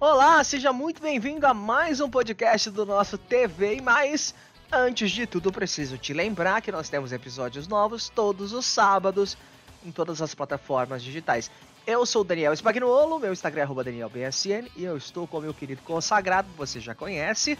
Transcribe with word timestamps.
Olá, 0.00 0.44
seja 0.44 0.72
muito 0.72 1.02
bem-vindo 1.02 1.44
a 1.44 1.52
mais 1.52 1.98
um 1.98 2.08
podcast 2.08 2.70
do 2.70 2.86
nosso 2.86 3.18
TV 3.18 3.74
e 3.74 3.80
mais. 3.80 4.32
Antes 4.70 5.10
de 5.10 5.26
tudo, 5.26 5.50
preciso 5.50 5.98
te 5.98 6.12
lembrar 6.12 6.62
que 6.62 6.70
nós 6.70 6.88
temos 6.88 7.10
episódios 7.10 7.66
novos 7.66 8.08
todos 8.08 8.52
os 8.52 8.64
sábados 8.64 9.36
em 9.84 9.90
todas 9.90 10.22
as 10.22 10.36
plataformas 10.36 11.02
digitais. 11.02 11.50
Eu 11.84 12.06
sou 12.06 12.22
o 12.22 12.24
Daniel 12.24 12.52
Spagnuolo, 12.52 13.18
meu 13.18 13.32
Instagram 13.32 13.68
é 13.68 13.84
DanielBSN 13.84 14.70
e 14.76 14.84
eu 14.84 14.96
estou 14.96 15.26
com 15.26 15.38
o 15.38 15.40
meu 15.40 15.52
querido 15.52 15.82
consagrado, 15.82 16.46
você 16.56 16.78
já 16.78 16.94
conhece, 16.94 17.58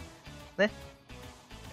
né? 0.57 0.71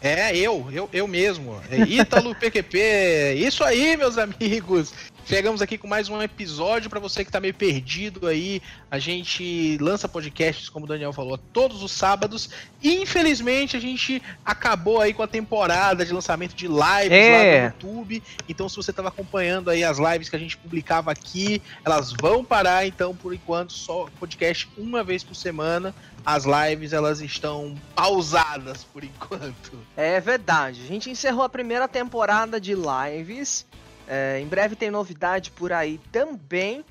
É, 0.02 0.36
eu, 0.36 0.66
eu, 0.72 0.90
eu 0.92 1.06
mesmo. 1.06 1.62
É 1.70 1.78
Ítalo 1.78 2.34
PQP. 2.34 3.34
Isso 3.36 3.62
aí, 3.62 3.96
meus 3.96 4.18
amigos. 4.18 4.92
Chegamos 5.26 5.60
aqui 5.60 5.76
com 5.76 5.88
mais 5.88 6.08
um 6.08 6.22
episódio 6.22 6.88
para 6.88 7.00
você 7.00 7.24
que 7.24 7.32
tá 7.32 7.40
meio 7.40 7.52
perdido 7.52 8.28
aí. 8.28 8.62
A 8.88 9.00
gente 9.00 9.76
lança 9.78 10.08
podcasts, 10.08 10.68
como 10.68 10.84
o 10.84 10.88
Daniel 10.88 11.12
falou, 11.12 11.36
todos 11.36 11.82
os 11.82 11.90
sábados. 11.90 12.48
E 12.80 13.02
infelizmente 13.02 13.76
a 13.76 13.80
gente 13.80 14.22
acabou 14.44 15.00
aí 15.00 15.12
com 15.12 15.24
a 15.24 15.26
temporada 15.26 16.06
de 16.06 16.12
lançamento 16.12 16.54
de 16.54 16.68
lives 16.68 17.10
é. 17.10 17.32
lá 17.32 17.58
no 17.58 17.66
YouTube. 17.66 18.22
Então, 18.48 18.68
se 18.68 18.76
você 18.76 18.92
estava 18.92 19.08
acompanhando 19.08 19.68
aí 19.68 19.82
as 19.82 19.98
lives 19.98 20.28
que 20.28 20.36
a 20.36 20.38
gente 20.38 20.56
publicava 20.56 21.10
aqui, 21.10 21.60
elas 21.84 22.12
vão 22.12 22.44
parar. 22.44 22.86
Então, 22.86 23.12
por 23.12 23.34
enquanto, 23.34 23.72
só 23.72 24.06
podcast 24.20 24.68
uma 24.78 25.02
vez 25.02 25.24
por 25.24 25.34
semana. 25.34 25.92
As 26.24 26.44
lives 26.44 26.92
elas 26.92 27.20
estão 27.20 27.74
pausadas 27.96 28.84
por 28.84 29.02
enquanto. 29.02 29.76
É 29.96 30.20
verdade. 30.20 30.82
A 30.84 30.86
gente 30.86 31.10
encerrou 31.10 31.42
a 31.42 31.48
primeira 31.48 31.88
temporada 31.88 32.60
de 32.60 32.76
lives. 32.76 33.66
É, 34.06 34.38
em 34.40 34.46
breve 34.46 34.76
tem 34.76 34.90
novidade 34.90 35.50
por 35.50 35.72
aí 35.72 35.98
também. 36.12 36.84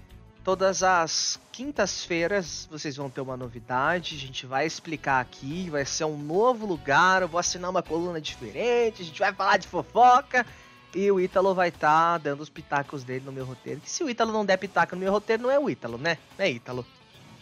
Todas 0.43 0.83
as 0.83 1.39
quintas-feiras 1.51 2.67
vocês 2.69 2.95
vão 2.95 3.09
ter 3.09 3.21
uma 3.21 3.35
novidade. 3.35 4.15
A 4.15 4.19
gente 4.19 4.45
vai 4.45 4.65
explicar 4.65 5.19
aqui. 5.19 5.69
Vai 5.69 5.85
ser 5.85 6.05
um 6.05 6.17
novo 6.17 6.65
lugar. 6.65 7.21
Eu 7.21 7.27
vou 7.27 7.39
assinar 7.39 7.69
uma 7.69 7.81
coluna 7.81 8.21
diferente. 8.21 9.01
A 9.01 9.05
gente 9.05 9.19
vai 9.19 9.33
falar 9.33 9.57
de 9.57 9.67
fofoca. 9.67 10.45
E 10.93 11.11
o 11.11 11.19
Ítalo 11.19 11.53
vai 11.53 11.69
estar 11.69 12.13
tá 12.13 12.17
dando 12.17 12.41
os 12.41 12.49
pitacos 12.49 13.03
dele 13.03 13.25
no 13.25 13.31
meu 13.31 13.43
roteiro. 13.43 13.81
Que 13.81 13.89
se 13.89 14.03
o 14.03 14.09
Ítalo 14.09 14.31
não 14.31 14.45
der 14.45 14.57
pitaco 14.57 14.95
no 14.95 15.01
meu 15.01 15.11
roteiro, 15.11 15.43
não 15.43 15.51
é 15.51 15.59
o 15.59 15.69
Ítalo, 15.69 15.97
né? 15.97 16.17
Não 16.37 16.45
é 16.45 16.51
Ítalo. 16.51 16.85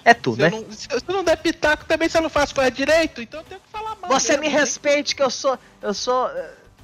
É 0.05 0.13
tu, 0.13 0.33
se 0.33 0.41
né? 0.41 0.47
Eu 0.47 0.51
não, 0.51 0.71
se 0.71 0.87
eu 0.91 1.13
não 1.13 1.23
der 1.23 1.37
pitaco, 1.37 1.85
também 1.85 2.09
você 2.09 2.19
não 2.19 2.29
faz 2.29 2.51
coisa 2.51 2.69
direito, 2.69 3.21
então 3.21 3.39
eu 3.39 3.45
tenho 3.45 3.61
que 3.61 3.69
falar 3.69 3.95
mal. 3.95 4.11
Você 4.11 4.33
mesmo, 4.33 4.43
me 4.43 4.49
respeite 4.49 5.15
que 5.15 5.21
eu 5.21 5.29
sou. 5.29 5.57
Eu 5.81 5.93
sou. 5.93 6.29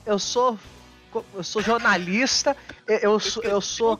Eu 0.05 0.19
sou 0.19 0.57
eu 1.33 1.43
sou 1.43 1.61
jornalista, 1.61 2.55
eu 2.87 3.19
sou, 3.19 3.43
eu 3.43 3.61
sou, 3.61 3.99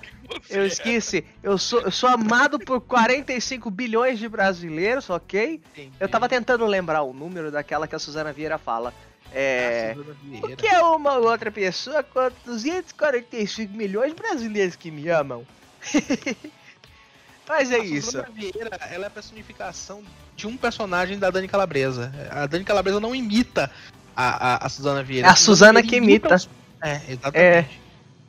eu 0.50 0.66
esqueci, 0.66 1.26
eu 1.42 1.58
sou, 1.58 1.82
eu 1.82 1.92
sou 1.92 2.10
amado 2.10 2.60
por 2.60 2.82
45 2.82 3.70
bilhões 3.72 4.20
de 4.20 4.30
brasileiros, 4.30 5.10
ok? 5.10 5.62
Eu 6.00 6.08
tava 6.08 6.30
tentando 6.30 6.66
lembrar 6.66 7.04
o 7.04 7.14
número 7.14 7.52
daquela 7.52 7.88
que 7.88 7.96
a 7.96 8.00
Suzana 8.00 8.32
Vieira 8.34 8.58
fala. 8.58 8.94
É, 9.32 9.96
porque 10.40 10.68
é 10.68 10.82
uma 10.82 11.18
outra 11.18 11.52
pessoa 11.52 12.02
com 12.02 12.32
245 12.46 13.74
milhões 13.76 14.14
de 14.14 14.16
brasileiros 14.16 14.76
que 14.76 14.90
me 14.90 15.08
amam. 15.10 15.46
Mas 17.48 17.72
é 17.72 17.76
a 17.76 17.80
isso. 17.80 18.12
Suzana 18.12 18.30
Vieira, 18.34 18.78
ela 18.92 19.06
é 19.06 19.08
a 19.08 19.12
personificação 19.12 20.04
de 20.36 20.48
um 20.48 20.56
personagem 20.56 21.18
da 21.18 21.30
Dani 21.30 21.48
Calabresa. 21.48 22.12
A 22.30 22.46
Dani 22.46 22.64
Calabresa 22.64 23.00
não 23.00 23.16
imita 23.16 23.72
a, 24.16 24.54
a, 24.54 24.66
a 24.66 24.70
Suzana 24.70 25.04
Vieira. 25.04 25.28
É 25.28 25.32
a 25.32 25.36
Suzana 25.36 25.82
que 25.82 25.96
imita. 25.96 26.30
imita 26.30 26.59
é, 26.82 27.02
exatamente. 27.10 27.38
É. 27.38 27.68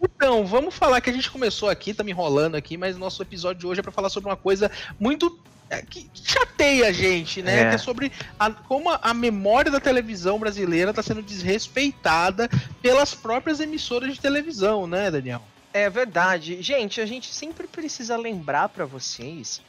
Então, 0.02 0.46
vamos 0.46 0.74
falar 0.74 1.00
que 1.00 1.10
a 1.10 1.12
gente 1.12 1.30
começou 1.30 1.68
aqui, 1.68 1.92
tá 1.92 2.02
me 2.02 2.10
enrolando 2.10 2.54
aqui, 2.54 2.76
mas 2.76 2.96
nosso 2.96 3.20
episódio 3.22 3.60
de 3.60 3.66
hoje 3.66 3.80
é 3.80 3.82
para 3.82 3.92
falar 3.92 4.08
sobre 4.08 4.30
uma 4.30 4.36
coisa 4.36 4.70
muito 4.98 5.38
é, 5.68 5.82
que 5.82 6.10
chateia 6.14 6.88
a 6.88 6.92
gente, 6.92 7.42
né? 7.42 7.60
É. 7.60 7.68
Que 7.68 7.74
é 7.76 7.78
sobre 7.78 8.10
a, 8.38 8.50
como 8.50 8.90
a, 8.90 9.14
memória 9.14 9.70
da 9.70 9.78
televisão 9.78 10.38
brasileira 10.38 10.90
está 10.90 11.02
sendo 11.02 11.22
desrespeitada 11.22 12.48
pelas 12.82 13.14
próprias 13.14 13.60
emissoras 13.60 14.14
de 14.14 14.20
televisão, 14.20 14.86
né, 14.86 15.10
Daniel? 15.10 15.42
É 15.72 15.88
verdade. 15.88 16.60
Gente, 16.60 17.00
a 17.00 17.06
gente 17.06 17.32
sempre 17.32 17.68
precisa 17.68 18.16
lembrar 18.16 18.68
para 18.70 18.84
vocês. 18.84 19.62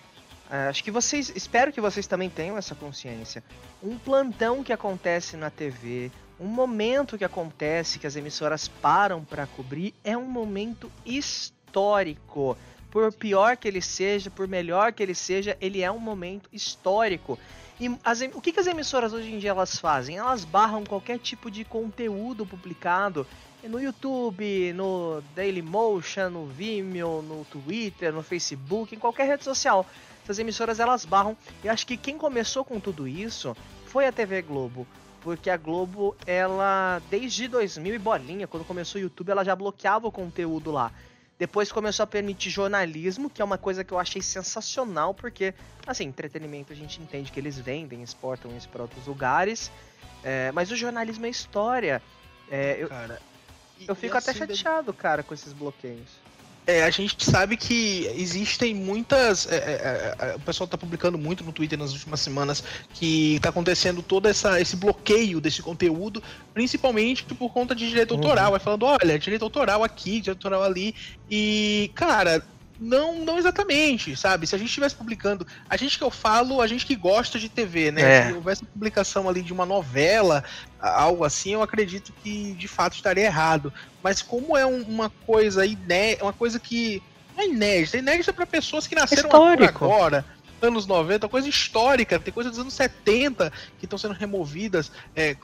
Uh, 0.49 0.69
acho 0.69 0.83
que 0.83 0.89
vocês. 0.89 1.31
Espero 1.35 1.71
que 1.71 1.79
vocês 1.79 2.07
também 2.07 2.29
tenham 2.29 2.57
essa 2.57 2.73
consciência. 2.73 3.43
Um 3.83 3.97
plantão 3.99 4.63
que 4.63 4.73
acontece 4.73 5.37
na 5.37 5.51
TV, 5.51 6.11
um 6.41 6.47
momento 6.47 7.19
que 7.19 7.23
acontece 7.23 7.99
que 7.99 8.07
as 8.07 8.15
emissoras 8.15 8.67
param 8.67 9.23
para 9.23 9.45
cobrir 9.45 9.93
é 10.03 10.17
um 10.17 10.25
momento 10.25 10.91
histórico. 11.05 12.57
Por 12.89 13.13
pior 13.13 13.55
que 13.55 13.67
ele 13.67 13.81
seja, 13.81 14.31
por 14.31 14.47
melhor 14.47 14.91
que 14.91 15.03
ele 15.03 15.13
seja, 15.13 15.55
ele 15.61 15.83
é 15.83 15.91
um 15.91 15.99
momento 15.99 16.49
histórico. 16.51 17.37
E 17.79 17.95
as, 18.03 18.21
o 18.33 18.41
que, 18.41 18.51
que 18.51 18.59
as 18.59 18.65
emissoras 18.65 19.13
hoje 19.13 19.31
em 19.31 19.37
dia 19.37 19.51
elas 19.51 19.77
fazem? 19.77 20.17
Elas 20.17 20.43
barram 20.43 20.83
qualquer 20.83 21.19
tipo 21.19 21.49
de 21.51 21.63
conteúdo 21.63 22.43
publicado 22.43 23.25
no 23.63 23.79
YouTube, 23.79 24.73
no 24.73 25.21
Dailymotion, 25.35 26.31
no 26.31 26.47
Vimeo, 26.47 27.21
no 27.21 27.45
Twitter, 27.45 28.11
no 28.11 28.23
Facebook, 28.23 28.95
em 28.95 28.99
qualquer 28.99 29.27
rede 29.27 29.43
social. 29.43 29.85
Essas 30.23 30.39
emissoras 30.39 30.79
elas 30.79 31.05
barram. 31.05 31.37
E 31.63 31.69
acho 31.69 31.85
que 31.85 31.95
quem 31.95 32.17
começou 32.17 32.65
com 32.65 32.79
tudo 32.79 33.07
isso 33.07 33.55
foi 33.85 34.07
a 34.07 34.11
TV 34.11 34.41
Globo 34.41 34.87
porque 35.21 35.49
a 35.49 35.57
Globo, 35.57 36.15
ela, 36.25 37.01
desde 37.09 37.47
2000 37.47 37.95
e 37.95 37.99
bolinha, 37.99 38.47
quando 38.47 38.65
começou 38.65 38.99
o 38.99 39.03
YouTube, 39.03 39.29
ela 39.29 39.43
já 39.43 39.55
bloqueava 39.55 40.07
o 40.07 40.11
conteúdo 40.11 40.71
lá. 40.71 40.91
Depois 41.37 41.71
começou 41.71 42.03
a 42.03 42.07
permitir 42.07 42.49
jornalismo, 42.49 43.29
que 43.29 43.41
é 43.41 43.45
uma 43.45 43.57
coisa 43.57 43.83
que 43.83 43.91
eu 43.91 43.97
achei 43.97 44.21
sensacional, 44.21 45.13
porque, 45.13 45.53
assim, 45.87 46.03
entretenimento 46.03 46.71
a 46.71 46.75
gente 46.75 47.01
entende 47.01 47.31
que 47.31 47.39
eles 47.39 47.57
vendem, 47.57 48.03
exportam 48.03 48.55
isso 48.55 48.69
para 48.69 48.83
outros 48.83 49.07
lugares, 49.07 49.71
é, 50.23 50.51
mas 50.51 50.69
o 50.69 50.75
jornalismo 50.75 51.25
é 51.25 51.29
história. 51.29 52.01
É, 52.49 52.77
eu, 52.79 52.87
cara, 52.89 53.19
eu 53.87 53.95
fico 53.95 54.15
até 54.15 54.31
assim, 54.31 54.39
chateado, 54.39 54.93
cara, 54.93 55.23
com 55.23 55.33
esses 55.33 55.53
bloqueios. 55.53 56.20
É, 56.65 56.83
a 56.83 56.89
gente 56.89 57.23
sabe 57.25 57.57
que 57.57 58.05
existem 58.15 58.73
muitas. 58.73 59.47
É, 59.47 59.55
é, 59.55 60.15
é, 60.19 60.35
o 60.35 60.39
pessoal 60.39 60.65
está 60.65 60.77
publicando 60.77 61.17
muito 61.17 61.43
no 61.43 61.51
Twitter 61.51 61.77
nas 61.77 61.91
últimas 61.91 62.19
semanas 62.19 62.63
que 62.93 63.35
está 63.35 63.49
acontecendo 63.49 64.01
todo 64.03 64.27
essa, 64.27 64.61
esse 64.61 64.75
bloqueio 64.75 65.41
desse 65.41 65.61
conteúdo, 65.61 66.21
principalmente 66.53 67.23
por 67.23 67.51
conta 67.51 67.73
de 67.73 67.89
direito 67.89 68.11
uhum. 68.11 68.17
autoral. 68.17 68.51
Vai 68.51 68.59
falando, 68.59 68.83
olha, 68.83 69.17
direito 69.17 69.43
autoral 69.43 69.83
aqui, 69.83 70.21
direito 70.21 70.37
autoral 70.37 70.63
ali. 70.63 70.93
E, 71.29 71.91
cara, 71.95 72.45
não, 72.81 73.23
não 73.23 73.37
exatamente, 73.37 74.15
sabe? 74.15 74.47
Se 74.47 74.55
a 74.55 74.57
gente 74.57 74.69
estivesse 74.69 74.95
publicando, 74.95 75.45
a 75.69 75.77
gente 75.77 75.99
que 75.99 76.03
eu 76.03 76.09
falo, 76.09 76.59
a 76.59 76.65
gente 76.65 76.83
que 76.83 76.95
gosta 76.95 77.37
de 77.37 77.47
TV, 77.47 77.91
né? 77.91 78.01
É. 78.01 78.27
Se 78.27 78.33
houvesse 78.33 78.65
publicação 78.65 79.29
ali 79.29 79.43
de 79.43 79.53
uma 79.53 79.67
novela, 79.67 80.43
algo 80.79 81.23
assim, 81.23 81.51
eu 81.51 81.61
acredito 81.61 82.11
que 82.23 82.53
de 82.53 82.67
fato 82.67 82.95
estaria 82.95 83.25
errado. 83.25 83.71
Mas 84.01 84.23
como 84.23 84.57
é 84.57 84.65
um, 84.65 84.81
uma 84.81 85.11
coisa 85.27 85.63
inédita, 85.63 86.25
uma 86.25 86.33
coisa 86.33 86.59
que 86.59 87.03
não 87.37 87.43
é 87.43 87.47
inédita, 87.47 87.97
é 87.97 87.99
inédita 87.99 88.33
para 88.33 88.47
pessoas 88.47 88.87
que 88.87 88.95
nasceram 88.95 89.29
agora, 89.29 90.25
anos 90.59 90.87
90, 90.87 91.29
coisa 91.29 91.47
histórica, 91.47 92.19
tem 92.19 92.33
coisas 92.33 92.53
dos 92.53 92.61
anos 92.61 92.73
70 92.73 93.53
que 93.77 93.85
estão 93.85 93.99
sendo 93.99 94.15
removidas. 94.15 94.91
É, 95.15 95.35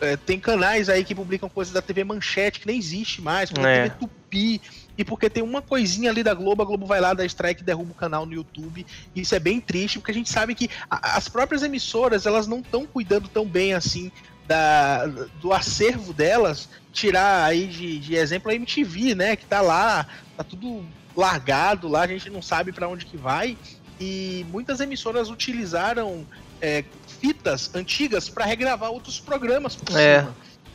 é, 0.00 0.16
tem 0.16 0.38
canais 0.38 0.88
aí 0.88 1.04
que 1.04 1.16
publicam 1.16 1.48
coisas 1.48 1.74
da 1.74 1.82
TV 1.82 2.04
Manchete 2.04 2.60
que 2.60 2.66
nem 2.66 2.78
existe 2.78 3.20
mais, 3.20 3.50
é. 3.50 3.88
TV 3.88 3.90
Tupi 3.98 4.15
e 4.32 5.04
porque 5.04 5.28
tem 5.28 5.42
uma 5.42 5.60
coisinha 5.60 6.10
ali 6.10 6.22
da 6.22 6.34
Globo, 6.34 6.62
a 6.62 6.64
Globo 6.64 6.86
vai 6.86 7.00
lá, 7.00 7.12
dá 7.12 7.24
strike 7.24 7.62
e 7.62 7.64
derruba 7.64 7.92
o 7.92 7.94
canal 7.94 8.24
no 8.24 8.32
YouTube. 8.32 8.86
Isso 9.14 9.34
é 9.34 9.38
bem 9.38 9.60
triste, 9.60 9.98
porque 9.98 10.10
a 10.10 10.14
gente 10.14 10.30
sabe 10.30 10.54
que 10.54 10.70
a, 10.90 11.16
as 11.16 11.28
próprias 11.28 11.62
emissoras, 11.62 12.26
elas 12.26 12.46
não 12.46 12.60
estão 12.60 12.86
cuidando 12.86 13.28
tão 13.28 13.44
bem 13.44 13.74
assim 13.74 14.10
da, 14.46 15.06
do 15.40 15.52
acervo 15.52 16.12
delas. 16.12 16.68
Tirar 16.92 17.44
aí 17.44 17.66
de, 17.66 17.98
de 17.98 18.14
exemplo 18.14 18.50
a 18.50 18.54
MTV, 18.54 19.14
né, 19.14 19.36
que 19.36 19.44
tá 19.44 19.60
lá, 19.60 20.06
tá 20.36 20.42
tudo 20.42 20.82
largado 21.14 21.88
lá, 21.88 22.02
a 22.02 22.06
gente 22.06 22.30
não 22.30 22.40
sabe 22.40 22.72
para 22.72 22.88
onde 22.88 23.04
que 23.04 23.16
vai. 23.16 23.56
E 24.00 24.46
muitas 24.50 24.80
emissoras 24.80 25.30
utilizaram 25.30 26.26
é, 26.60 26.84
fitas 27.20 27.74
antigas 27.74 28.28
para 28.28 28.44
regravar 28.44 28.90
outros 28.90 29.20
programas 29.20 29.76
por 29.76 29.98
é. 29.98 30.26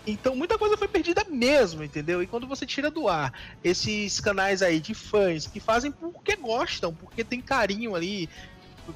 Então 0.06 0.36
muita 0.36 0.58
coisa 0.58 0.76
foi 0.78 0.88
perdida 0.88 1.24
mesmo, 1.30 1.84
entendeu? 1.84 2.24
E 2.24 2.28
quando 2.28 2.48
você 2.48 2.66
tira 2.66 2.90
do 2.90 3.08
ar 3.08 3.34
esses 3.64 4.20
canais 4.20 4.62
aí 4.62 4.80
de 4.80 4.94
fãs 4.94 5.48
que 5.48 5.60
fazem 5.60 5.92
porque 5.92 6.36
gostam, 6.36 6.94
porque 6.94 7.24
tem 7.24 7.40
carinho 7.42 7.96
ali 7.96 8.30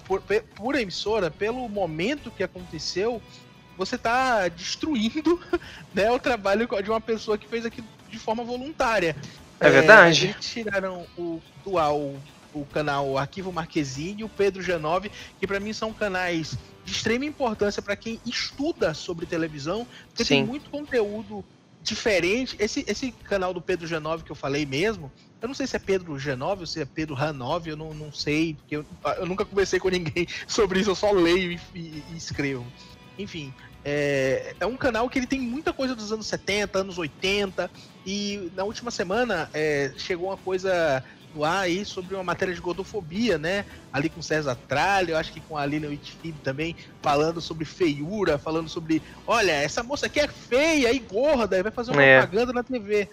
por, 0.08 0.22
por 0.56 0.76
emissora, 0.76 1.30
pelo 1.30 1.70
momento 1.70 2.32
que 2.32 2.44
aconteceu, 2.44 3.22
você 3.78 3.96
está 3.96 4.48
destruindo 4.48 5.40
né, 5.94 6.12
o 6.12 6.20
trabalho 6.20 6.68
de 6.82 6.90
uma 6.90 7.02
pessoa 7.02 7.38
que 7.38 7.48
fez 7.48 7.66
aquilo 7.66 7.88
de 8.10 8.18
forma 8.18 8.44
voluntária. 8.44 9.16
É, 9.60 9.70
verdade. 9.70 10.28
É, 10.28 10.30
eles 10.32 10.46
tiraram 10.46 11.06
o 11.18 11.42
dual 11.64 12.16
o 12.56 12.66
canal 12.66 13.18
Arquivo 13.18 13.52
Marquezine 13.52 14.22
e 14.22 14.24
o 14.24 14.30
Pedro 14.30 14.64
G9, 14.64 15.12
que 15.40 15.46
para 15.46 15.60
mim 15.60 15.74
são 15.74 15.92
canais 15.92 16.58
de 16.86 16.92
extrema 16.92 17.26
importância 17.26 17.82
para 17.82 17.96
quem 17.96 18.22
estuda 18.26 18.94
sobre 18.94 19.26
televisão, 19.26 19.88
porque 20.08 20.24
Sim. 20.24 20.36
tem 20.36 20.46
muito 20.46 20.70
conteúdo 20.70 21.44
diferente. 21.82 22.56
Esse, 22.60 22.86
esse 22.88 23.12
canal 23.12 23.54
do 23.54 23.62
Pedro 23.62 23.88
G9 23.88 24.24
que 24.24 24.32
eu 24.32 24.36
falei 24.36 24.66
mesmo, 24.66 25.12
eu 25.42 25.48
não 25.48 25.56
sei 25.56 25.68
se 25.68 25.76
é 25.76 25.80
Pedro 25.80 26.14
G9 26.14 26.60
ou 26.60 26.68
se 26.68 26.82
é 26.82 26.86
Pedro 26.86 27.16
Han9, 27.16 27.68
eu 27.68 27.78
não, 27.78 27.94
não 27.94 28.12
sei, 28.14 28.54
porque 28.54 28.78
eu, 28.78 28.86
eu 29.18 29.26
nunca 29.26 29.44
conversei 29.44 29.80
com 29.80 29.90
ninguém 29.90 30.28
sobre 30.48 30.80
isso, 30.80 30.92
eu 30.92 30.96
só 30.96 31.12
leio 31.12 31.52
e, 31.52 31.60
e, 31.74 32.04
e 32.14 32.18
escrevo. 32.18 32.66
Enfim, 33.18 33.54
é, 33.84 34.56
é, 34.60 34.66
um 34.66 34.76
canal 34.76 35.08
que 35.10 35.20
ele 35.20 35.28
tem 35.28 35.40
muita 35.40 35.72
coisa 35.72 35.96
dos 35.96 36.12
anos 36.12 36.26
70, 36.28 36.80
anos 36.80 36.98
80, 36.98 37.70
e 38.06 38.52
na 38.56 38.64
última 38.64 38.90
semana 38.90 39.50
é, 39.54 39.94
chegou 39.98 40.30
uma 40.30 40.38
coisa 40.38 41.04
no 41.36 41.44
ar 41.44 41.64
aí 41.64 41.84
sobre 41.84 42.16
uma 42.16 42.24
matéria 42.24 42.54
de 42.54 42.62
gordofobia, 42.62 43.38
né? 43.38 43.66
Ali 43.92 44.10
com 44.10 44.22
César 44.22 44.58
Tralha, 44.68 45.12
eu 45.12 45.18
acho 45.18 45.34
que 45.34 45.42
com 45.42 45.58
a 45.58 45.66
Lilian 45.66 45.90
Whitfield 45.90 46.40
também, 46.40 46.76
falando 47.02 47.42
sobre 47.42 47.66
feiura, 47.66 48.38
falando 48.38 48.70
sobre, 48.70 49.02
olha, 49.28 49.52
essa 49.52 49.84
moça 49.84 50.06
aqui 50.06 50.20
é 50.20 50.28
feia 50.28 50.92
e 50.94 51.00
gorda, 51.00 51.58
e 51.58 51.64
vai 51.64 51.72
fazer 51.72 51.92
uma 51.92 52.02
é. 52.02 52.22
propaganda 52.22 52.54
na 52.54 52.64
TV. 52.64 53.10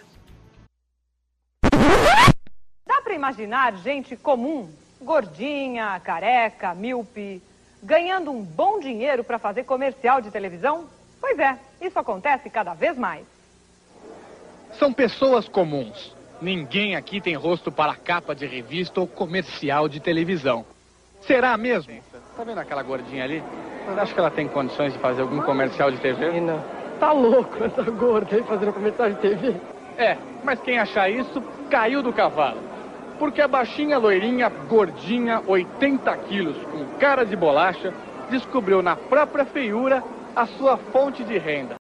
Dá 2.86 3.02
para 3.02 3.14
imaginar 3.14 3.76
gente 3.78 4.16
comum, 4.16 4.70
gordinha, 5.00 6.00
careca, 6.00 6.74
míope, 6.74 7.42
ganhando 7.82 8.30
um 8.30 8.42
bom 8.42 8.78
dinheiro 8.78 9.24
para 9.24 9.38
fazer 9.38 9.64
comercial 9.64 10.20
de 10.20 10.30
televisão? 10.30 10.86
Pois 11.20 11.38
é, 11.38 11.58
isso 11.80 11.98
acontece 11.98 12.48
cada 12.48 12.74
vez 12.74 12.96
mais. 12.96 13.24
São 14.78 14.92
pessoas 14.92 15.48
comuns 15.48 16.14
Ninguém 16.42 16.96
aqui 16.96 17.20
tem 17.20 17.36
rosto 17.36 17.70
para 17.70 17.94
capa 17.94 18.34
de 18.34 18.46
revista 18.46 19.00
ou 19.00 19.06
comercial 19.06 19.88
de 19.88 20.00
televisão. 20.00 20.66
Será 21.20 21.56
mesmo? 21.56 21.94
Tá 22.36 22.42
vendo 22.42 22.58
aquela 22.58 22.82
gordinha 22.82 23.22
ali? 23.22 23.40
Você 23.86 24.00
acha 24.00 24.12
que 24.12 24.18
ela 24.18 24.30
tem 24.30 24.48
condições 24.48 24.92
de 24.92 24.98
fazer 24.98 25.22
algum 25.22 25.40
comercial 25.42 25.92
de 25.92 25.98
TV? 25.98 26.40
Não. 26.40 26.60
Tá 26.98 27.12
louco 27.12 27.62
essa 27.62 27.82
gorda 27.82 28.34
aí 28.34 28.42
fazendo 28.42 28.72
comercial 28.72 29.10
de 29.10 29.16
TV? 29.20 29.54
É, 29.96 30.18
mas 30.42 30.60
quem 30.60 30.80
achar 30.80 31.08
isso 31.08 31.40
caiu 31.70 32.02
do 32.02 32.12
cavalo. 32.12 32.60
Porque 33.20 33.40
a 33.40 33.46
baixinha 33.46 33.96
loirinha, 33.96 34.48
gordinha, 34.48 35.40
80 35.46 36.16
quilos, 36.28 36.56
com 36.72 36.84
cara 36.98 37.24
de 37.24 37.36
bolacha, 37.36 37.94
descobriu 38.30 38.82
na 38.82 38.96
própria 38.96 39.44
feiura 39.44 40.02
a 40.34 40.44
sua 40.46 40.76
fonte 40.76 41.22
de 41.22 41.38
renda. 41.38 41.76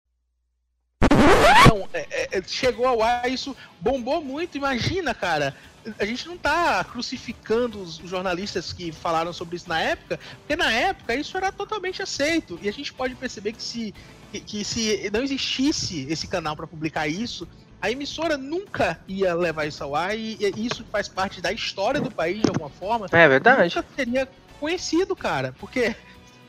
Então, 1.68 1.88
é, 1.94 2.06
é, 2.10 2.17
chegou 2.48 2.88
ao 2.88 3.02
ar, 3.02 3.30
isso 3.30 3.56
bombou 3.80 4.24
muito. 4.24 4.58
Imagina, 4.58 5.14
cara. 5.14 5.56
A 5.98 6.06
gente 6.06 6.28
não 6.28 6.38
tá 6.38 6.84
crucificando 6.84 7.82
os 7.82 7.96
jornalistas 7.98 8.74
que 8.74 8.92
falaram 8.92 9.32
sobre 9.32 9.56
isso 9.56 9.70
na 9.70 9.80
época, 9.80 10.20
porque 10.40 10.56
na 10.56 10.70
época 10.72 11.16
isso 11.16 11.38
era 11.38 11.52
totalmente 11.52 12.02
aceito. 12.02 12.60
E 12.62 12.68
a 12.68 12.74
gente 12.74 12.94
pode 12.94 13.16
perceber 13.16 13.54
que 13.54 13.64
se, 13.64 13.94
que, 14.32 14.40
que 14.42 14.66
se 14.66 15.10
não 15.14 15.22
existisse 15.22 16.06
esse 16.10 16.28
canal 16.28 16.58
para 16.58 16.68
publicar 16.68 17.08
isso, 17.08 17.48
a 17.82 17.92
emissora 17.92 18.38
nunca 18.38 19.00
ia 19.08 19.34
levar 19.34 19.66
isso 19.66 19.84
ao 19.84 19.96
ar 19.96 20.18
e, 20.18 20.38
e, 20.40 20.66
isso 20.66 20.84
faz 20.92 21.08
parte 21.08 21.42
da 21.42 21.52
história 21.52 22.02
do 22.02 22.12
país 22.12 22.42
de 22.42 22.50
alguma 22.50 22.70
forma. 22.70 23.08
É 23.12 23.28
verdade. 23.28 23.76
Nunca 23.76 23.88
seria 23.96 24.28
conhecido, 24.60 25.16
cara, 25.16 25.54
porque 25.60 25.96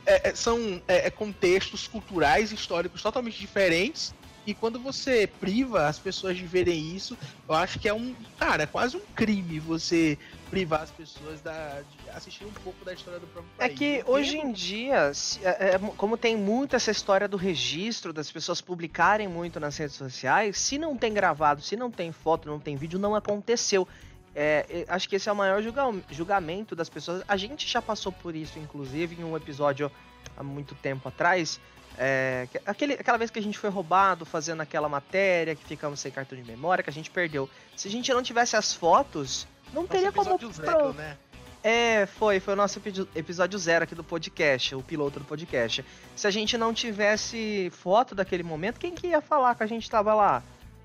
é, 0.06 0.30
é 0.30 0.34
são 0.34 0.80
é, 0.88 1.06
é, 1.06 1.10
contextos 1.10 1.86
culturais, 1.86 2.50
históricos 2.50 3.02
totalmente 3.02 3.38
diferentes 3.38 4.14
e 4.48 4.54
quando 4.54 4.80
você 4.80 5.26
priva 5.26 5.86
as 5.86 5.98
pessoas 5.98 6.34
de 6.34 6.46
verem 6.46 6.96
isso, 6.96 7.18
eu 7.46 7.54
acho 7.54 7.78
que 7.78 7.86
é 7.86 7.92
um. 7.92 8.14
Cara, 8.38 8.62
é 8.62 8.66
quase 8.66 8.96
um 8.96 9.02
crime 9.14 9.60
você 9.60 10.16
privar 10.48 10.80
as 10.80 10.90
pessoas 10.90 11.42
da, 11.42 11.82
de 11.82 12.10
assistir 12.16 12.46
um 12.46 12.52
pouco 12.64 12.82
da 12.82 12.94
história 12.94 13.20
do 13.20 13.26
próprio 13.26 13.52
é 13.58 13.68
país. 13.68 13.72
É 13.72 13.76
que 13.76 14.02
hoje 14.10 14.38
em 14.38 14.50
dia, 14.50 15.12
é, 15.42 15.74
é, 15.74 15.78
como 15.98 16.16
tem 16.16 16.34
muito 16.34 16.74
essa 16.74 16.90
história 16.90 17.28
do 17.28 17.36
registro, 17.36 18.10
das 18.10 18.32
pessoas 18.32 18.62
publicarem 18.62 19.28
muito 19.28 19.60
nas 19.60 19.76
redes 19.76 19.96
sociais, 19.96 20.56
se 20.56 20.78
não 20.78 20.96
tem 20.96 21.12
gravado, 21.12 21.60
se 21.60 21.76
não 21.76 21.90
tem 21.90 22.10
foto, 22.10 22.48
não 22.48 22.58
tem 22.58 22.74
vídeo, 22.74 22.98
não 22.98 23.14
aconteceu. 23.14 23.86
É, 24.34 24.86
acho 24.88 25.10
que 25.10 25.16
esse 25.16 25.28
é 25.28 25.32
o 25.32 25.36
maior 25.36 25.62
julga 25.62 25.82
julgamento 26.10 26.74
das 26.74 26.88
pessoas. 26.88 27.22
A 27.28 27.36
gente 27.36 27.68
já 27.68 27.82
passou 27.82 28.12
por 28.12 28.34
isso, 28.34 28.58
inclusive, 28.58 29.14
em 29.20 29.24
um 29.24 29.36
episódio 29.36 29.92
há 30.34 30.42
muito 30.42 30.74
tempo 30.74 31.06
atrás, 31.06 31.60
é, 32.00 32.46
aquele, 32.64 32.92
aquela 32.94 33.18
vez 33.18 33.28
que 33.28 33.40
a 33.40 33.42
gente 33.42 33.58
foi 33.58 33.68
roubado 33.68 34.24
fazendo 34.24 34.60
aquela 34.60 34.88
matéria, 34.88 35.56
que 35.56 35.64
ficamos 35.64 35.98
sem 35.98 36.12
cartão 36.12 36.38
de 36.38 36.44
memória, 36.44 36.84
que 36.84 36.90
a 36.90 36.92
gente 36.92 37.10
perdeu. 37.10 37.50
Se 37.76 37.88
a 37.88 37.90
gente 37.90 38.12
não 38.14 38.22
tivesse 38.22 38.54
as 38.56 38.72
fotos, 38.72 39.48
não 39.72 39.84
teria 39.84 40.12
como. 40.12 40.38
Zero, 40.52 40.92
né? 40.92 41.16
É, 41.62 42.06
foi, 42.06 42.38
foi 42.38 42.54
o 42.54 42.56
nosso 42.56 42.80
episódio 43.16 43.58
zero 43.58 43.82
aqui 43.82 43.96
do 43.96 44.04
podcast, 44.04 44.76
o 44.76 44.82
piloto 44.82 45.18
do 45.18 45.24
podcast. 45.24 45.84
Se 46.14 46.24
a 46.24 46.30
gente 46.30 46.56
não 46.56 46.72
tivesse 46.72 47.68
foto 47.72 48.14
daquele 48.14 48.44
momento, 48.44 48.78
quem 48.78 48.94
que 48.94 49.08
ia 49.08 49.20
falar 49.20 49.56
que 49.56 49.64
a 49.64 49.66
gente 49.66 49.90
tava 49.90 50.14
lá? 50.14 50.40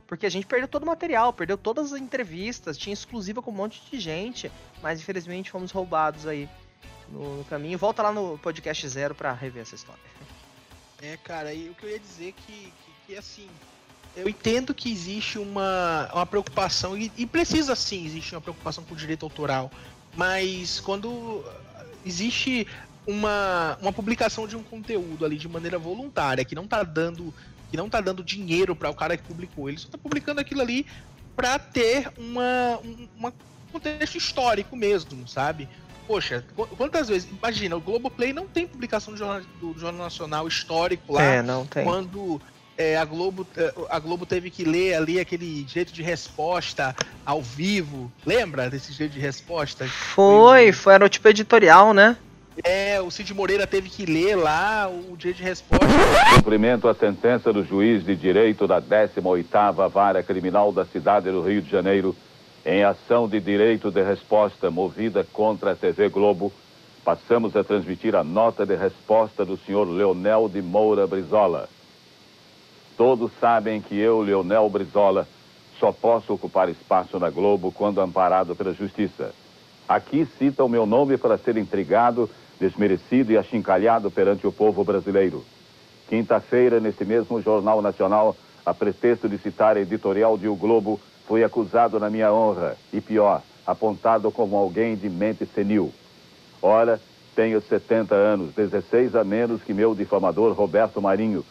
Porque 0.07 0.25
a 0.25 0.29
gente 0.29 0.47
perdeu 0.47 0.67
todo 0.67 0.81
o 0.81 0.87
material, 0.87 1.31
perdeu 1.31 1.59
todas 1.59 1.93
as 1.93 2.01
entrevistas, 2.01 2.75
tinha 2.75 2.93
exclusiva 2.93 3.39
com 3.39 3.51
um 3.51 3.53
monte 3.53 3.83
de 3.89 3.99
gente, 3.99 4.51
mas 4.81 4.99
infelizmente 4.99 5.51
fomos 5.51 5.71
roubados 5.71 6.25
aí 6.25 6.49
no, 7.07 7.37
no 7.37 7.43
caminho. 7.45 7.77
Volta 7.77 8.01
lá 8.01 8.11
no 8.11 8.37
podcast 8.39 8.87
zero 8.89 9.13
para 9.13 9.31
rever 9.31 9.61
essa 9.61 9.75
história. 9.75 10.01
É, 11.03 11.17
cara, 11.17 11.53
e 11.53 11.69
o 11.69 11.75
que 11.75 11.85
eu 11.85 11.89
ia 11.89 11.99
dizer 11.99 12.31
que, 12.31 12.53
que, 12.53 12.91
que 13.07 13.17
assim, 13.17 13.49
eu 14.15 14.29
entendo 14.29 14.73
que 14.73 14.89
existe 14.89 15.37
uma, 15.37 16.09
uma 16.13 16.25
preocupação, 16.25 16.97
e, 16.97 17.11
e, 17.17 17.25
precisa 17.25 17.75
sim 17.75 18.05
existir 18.05 18.35
uma 18.35 18.41
preocupação 18.41 18.85
com 18.85 18.93
o 18.93 18.97
direito 18.97 19.25
autoral, 19.25 19.69
mas 20.15 20.79
quando 20.79 21.43
existe 22.05 22.65
uma, 23.05 23.77
uma 23.81 23.91
publicação 23.91 24.47
de 24.47 24.55
um 24.55 24.63
conteúdo 24.63 25.25
ali 25.25 25.37
de 25.37 25.49
maneira 25.49 25.77
voluntária, 25.77 26.45
que 26.45 26.55
não 26.55 26.65
tá 26.65 26.83
dando, 26.83 27.33
que 27.69 27.75
não 27.75 27.89
tá 27.89 27.99
dando 27.99 28.23
dinheiro 28.23 28.73
para 28.73 28.89
o 28.89 28.95
cara 28.95 29.17
que 29.17 29.23
publicou, 29.23 29.67
ele 29.67 29.77
só 29.77 29.89
tá 29.89 29.97
publicando 29.97 30.39
aquilo 30.39 30.61
ali 30.61 30.85
para 31.35 31.59
ter 31.59 32.09
uma, 32.17 32.79
um 32.81 33.09
uma 33.17 33.33
contexto 33.73 34.17
histórico 34.17 34.73
mesmo, 34.77 35.27
sabe? 35.27 35.67
Poxa, 36.07 36.43
quantas 36.77 37.07
vezes. 37.07 37.27
Imagina, 37.29 37.75
o 37.75 37.81
Globoplay 37.81 38.33
não 38.33 38.45
tem 38.45 38.67
publicação 38.67 39.13
do 39.13 39.17
Jornal, 39.17 39.41
do 39.59 39.79
Jornal 39.79 40.03
Nacional 40.03 40.47
histórico 40.47 41.13
lá. 41.13 41.23
É, 41.23 41.41
não 41.41 41.65
tem. 41.65 41.83
Quando 41.83 42.41
é, 42.77 42.97
a, 42.97 43.05
Globo, 43.05 43.45
é, 43.55 43.73
a 43.89 43.99
Globo 43.99 44.25
teve 44.25 44.49
que 44.49 44.63
ler 44.63 44.95
ali 44.95 45.19
aquele 45.19 45.63
direito 45.63 45.93
de 45.93 46.01
resposta 46.01 46.95
ao 47.25 47.41
vivo. 47.41 48.11
Lembra 48.25 48.69
desse 48.69 48.91
direito 48.91 49.13
de 49.13 49.19
resposta? 49.19 49.87
Foi, 49.87 50.71
foi, 50.71 50.93
era 50.93 51.05
o 51.05 51.09
tipo 51.09 51.27
editorial, 51.27 51.93
né? 51.93 52.17
É, 52.63 53.01
o 53.01 53.09
Cid 53.09 53.33
Moreira 53.33 53.65
teve 53.65 53.89
que 53.89 54.05
ler 54.05 54.35
lá 54.35 54.87
o 54.87 55.17
direito 55.17 55.37
de 55.37 55.43
resposta. 55.43 55.87
Cumprimento 56.35 56.87
a 56.87 56.93
sentença 56.93 57.51
do 57.51 57.63
juiz 57.63 58.05
de 58.05 58.15
direito 58.15 58.67
da 58.67 58.79
18ª 58.79 59.89
Vara 59.89 60.21
Criminal 60.21 60.71
da 60.71 60.85
cidade 60.85 61.31
do 61.31 61.41
Rio 61.41 61.61
de 61.61 61.71
Janeiro, 61.71 62.15
em 62.65 62.83
ação 62.83 63.27
de 63.27 63.39
direito 63.39 63.91
de 63.91 64.01
resposta 64.01 64.71
movida 64.71 65.25
contra 65.33 65.71
a 65.71 65.75
TV 65.75 66.07
Globo, 66.09 66.51
passamos 67.03 67.55
a 67.55 67.63
transmitir 67.63 68.15
a 68.15 68.23
nota 68.23 68.65
de 68.65 68.75
resposta 68.75 69.43
do 69.43 69.57
senhor 69.57 69.85
Leonel 69.85 70.47
de 70.47 70.61
Moura 70.61 71.05
Brizola. 71.05 71.67
Todos 72.95 73.31
sabem 73.39 73.81
que 73.81 73.97
eu, 73.97 74.21
Leonel 74.21 74.69
Brizola, 74.69 75.27
só 75.77 75.91
posso 75.91 76.33
ocupar 76.33 76.69
espaço 76.69 77.19
na 77.19 77.29
Globo 77.29 77.71
quando 77.71 77.99
amparado 77.99 78.55
pela 78.55 78.73
Justiça. 78.73 79.33
Aqui 79.87 80.25
cita 80.37 80.63
o 80.63 80.69
meu 80.69 80.85
nome 80.85 81.17
para 81.17 81.37
ser 81.37 81.57
intrigado, 81.57 82.29
desmerecido 82.59 83.33
e 83.33 83.37
achincalhado 83.37 84.09
perante 84.09 84.47
o 84.47 84.51
povo 84.51 84.83
brasileiro. 84.85 85.43
Quinta-feira, 86.07 86.79
nesse 86.79 87.03
mesmo 87.03 87.41
Jornal 87.41 87.81
Nacional, 87.81 88.37
a 88.65 88.73
pretexto 88.73 89.27
de 89.27 89.37
citar 89.37 89.75
a 89.75 89.81
editorial 89.81 90.37
de 90.37 90.47
O 90.47 90.55
Globo, 90.55 91.01
Fui 91.27 91.43
acusado 91.43 91.99
na 91.99 92.09
minha 92.09 92.31
honra 92.31 92.77
e, 92.91 92.99
pior, 92.99 93.41
apontado 93.65 94.31
como 94.31 94.57
alguém 94.57 94.95
de 94.95 95.09
mente 95.09 95.45
senil. 95.45 95.93
Ora, 96.61 96.99
tenho 97.35 97.61
70 97.61 98.13
anos, 98.13 98.53
16 98.53 99.15
a 99.15 99.23
menos 99.23 99.61
que 99.61 99.73
meu 99.73 99.95
difamador 99.95 100.53
Roberto 100.53 101.01
Marinho. 101.01 101.45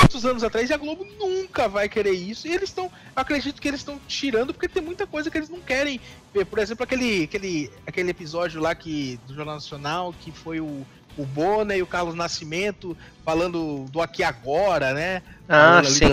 Muitos 0.00 0.24
anos 0.24 0.44
atrás 0.44 0.70
e 0.70 0.72
a 0.72 0.76
Globo 0.76 1.04
nunca 1.18 1.68
vai 1.68 1.88
querer 1.88 2.12
isso. 2.12 2.46
E 2.46 2.52
eles 2.52 2.68
estão, 2.68 2.90
acredito 3.14 3.60
que 3.60 3.68
eles 3.68 3.80
estão 3.80 3.98
tirando 4.06 4.52
porque 4.52 4.68
tem 4.68 4.82
muita 4.82 5.06
coisa 5.06 5.30
que 5.30 5.38
eles 5.38 5.48
não 5.48 5.60
querem 5.60 6.00
ver. 6.32 6.44
Por 6.44 6.58
exemplo, 6.58 6.84
aquele, 6.84 7.24
aquele, 7.24 7.70
aquele 7.86 8.10
episódio 8.10 8.60
lá 8.60 8.74
que 8.74 9.18
do 9.26 9.34
Jornal 9.34 9.54
Nacional 9.56 10.14
que 10.20 10.30
foi 10.30 10.60
o, 10.60 10.86
o 11.16 11.24
Bona 11.24 11.76
e 11.76 11.82
o 11.82 11.86
Carlos 11.86 12.14
Nascimento 12.14 12.96
falando 13.24 13.86
do 13.90 14.00
aqui 14.00 14.22
agora, 14.22 14.92
né? 14.92 15.22
Ah, 15.48 15.82
sim. 15.84 16.10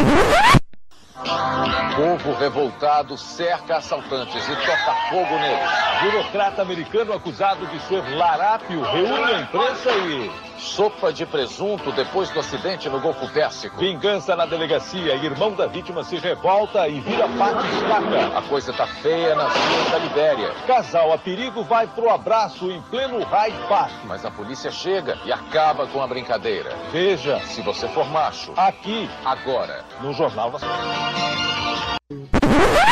Povo 1.96 2.34
revoltado 2.40 3.18
cerca 3.18 3.78
assaltantes 3.78 4.48
e 4.48 4.56
toca 4.56 4.94
fogo 5.10 5.38
neles. 5.40 5.70
Burocrata 6.02 6.62
americano 6.62 7.14
acusado 7.14 7.66
de 7.68 7.80
ser 7.82 8.02
larápio 8.18 8.82
reúne 8.82 9.34
a 9.34 9.42
imprensa 9.42 9.92
e 9.92 10.32
Sopa 10.58 11.12
de 11.12 11.26
presunto 11.26 11.92
depois 11.92 12.30
do 12.30 12.40
acidente 12.40 12.88
no 12.88 13.00
Golfo 13.00 13.28
Pérsico. 13.30 13.78
vingança 13.80 14.36
na 14.36 14.46
delegacia. 14.46 15.16
Irmão 15.16 15.54
da 15.54 15.66
vítima 15.66 16.04
se 16.04 16.18
revolta 16.18 16.88
e 16.88 17.00
vira 17.00 17.28
patiscaca. 17.30 18.38
A 18.38 18.42
coisa 18.44 18.72
tá 18.72 18.86
feia 18.86 19.34
nas 19.34 19.52
ruas 19.52 19.90
da 19.90 19.98
Libéria. 19.98 20.52
Casal 20.68 21.12
a 21.14 21.18
perigo 21.18 21.64
vai 21.64 21.88
pro 21.88 22.12
abraço 22.12 22.70
em 22.72 22.80
pleno 22.84 23.24
Hyde 23.24 23.58
Park. 23.68 23.92
Mas 24.06 24.24
a 24.24 24.30
polícia 24.30 24.72
chega 24.72 25.18
e 25.26 25.32
acaba 25.34 25.88
com 25.88 26.00
a 26.02 26.06
brincadeira. 26.06 26.76
Veja, 26.92 27.40
Se 27.40 27.64
você 27.64 27.88
for 27.88 28.08
macho, 28.10 28.54
aqui 28.56 29.10
agora. 29.26 29.84
no 30.00 30.14
Jornal 30.14 30.52
Nacional. 30.52 31.11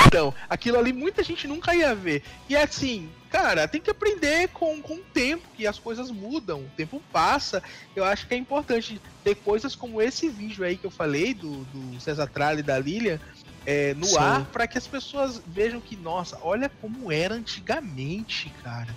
Então, 0.07 0.33
aquilo 0.49 0.79
ali 0.79 0.91
muita 0.91 1.23
gente 1.23 1.47
nunca 1.47 1.75
ia 1.75 1.93
ver. 1.93 2.23
E 2.49 2.55
assim, 2.55 3.09
cara, 3.29 3.67
tem 3.67 3.79
que 3.79 3.91
aprender 3.91 4.49
com, 4.49 4.81
com 4.81 4.95
o 4.95 5.03
tempo, 5.13 5.47
que 5.55 5.67
as 5.67 5.77
coisas 5.77 6.09
mudam, 6.09 6.61
o 6.61 6.71
tempo 6.75 7.01
passa. 7.11 7.61
Eu 7.95 8.03
acho 8.03 8.27
que 8.27 8.33
é 8.33 8.38
importante 8.38 8.99
ter 9.23 9.35
coisas 9.35 9.75
como 9.75 10.01
esse 10.01 10.27
vídeo 10.27 10.65
aí 10.65 10.77
que 10.77 10.85
eu 10.85 10.91
falei, 10.91 11.33
do, 11.33 11.63
do 11.65 12.01
César 12.01 12.27
Tralli 12.27 12.61
e 12.61 12.63
da 12.63 12.79
Lilian, 12.79 13.19
é, 13.65 13.93
no 13.93 14.05
Sim. 14.05 14.17
ar, 14.17 14.45
para 14.45 14.67
que 14.67 14.77
as 14.79 14.88
pessoas 14.88 15.41
vejam 15.45 15.79
que, 15.79 15.95
nossa, 15.95 16.39
olha 16.41 16.69
como 16.81 17.11
era 17.11 17.35
antigamente, 17.35 18.51
cara. 18.63 18.89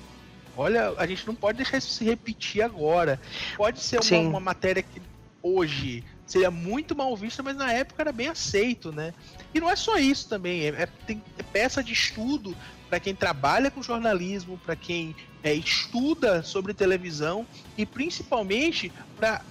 Olha, 0.57 0.95
a 0.97 1.07
gente 1.07 1.26
não 1.26 1.35
pode 1.35 1.59
deixar 1.59 1.79
isso 1.79 1.91
se 1.91 2.05
repetir 2.05 2.62
agora. 2.62 3.21
Pode 3.57 3.81
ser 3.81 4.00
uma, 4.00 4.31
uma 4.31 4.41
matéria 4.41 4.83
que 4.83 5.00
hoje 5.43 6.05
seria 6.33 6.51
muito 6.51 6.97
mal 6.97 7.15
vista, 7.15 7.43
mas 7.43 7.57
na 7.57 7.71
época 7.71 8.03
era 8.03 8.11
bem 8.11 8.29
aceito, 8.29 8.91
né? 8.91 9.12
E 9.53 9.61
não 9.61 9.69
é 9.69 9.77
só 9.77 9.99
isso 9.99 10.29
também, 10.29 10.62
é, 10.62 10.69
é- 10.69 10.89
tem 11.07 11.23
é 11.39 11.43
peça 11.43 11.85
de 11.85 11.93
estudo 11.93 12.57
para 12.89 12.99
quem 12.99 13.15
trabalha 13.15 13.71
com 13.71 13.83
jornalismo, 13.83 14.59
para 14.65 14.75
quem 14.75 15.15
é, 15.43 15.53
estuda 15.55 16.43
sobre 16.43 16.73
televisão 16.73 17.47
e 17.77 17.85
principalmente 17.85 18.93
para 19.17 19.43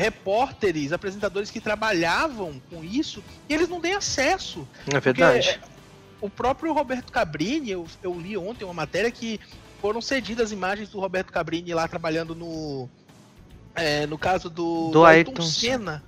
repórteres, 0.00 0.92
apresentadores 0.92 1.50
que 1.50 1.60
trabalhavam 1.60 2.60
com 2.70 2.82
isso 2.82 3.22
e 3.48 3.54
eles 3.54 3.68
não 3.68 3.80
têm 3.80 3.94
acesso. 3.94 4.66
É 4.92 5.00
Porque 5.00 5.22
o 6.20 6.30
próprio 6.30 6.72
Roberto 6.72 7.12
Cabrini, 7.12 7.70
eu, 7.70 7.86
eu 8.02 8.18
li 8.18 8.36
ontem 8.36 8.64
uma 8.64 8.74
matéria 8.74 9.10
que 9.10 9.40
foram 9.80 10.00
cedidas 10.00 10.52
imagens 10.52 10.88
do 10.90 11.00
Roberto 11.00 11.32
Cabrini 11.32 11.74
lá 11.74 11.88
trabalhando 11.88 12.34
no. 12.34 12.88
É, 13.74 14.06
no 14.06 14.18
caso 14.18 14.48
do, 14.50 14.90
Do 14.90 15.04
Ayrton 15.04 15.42
Senna. 15.42 16.02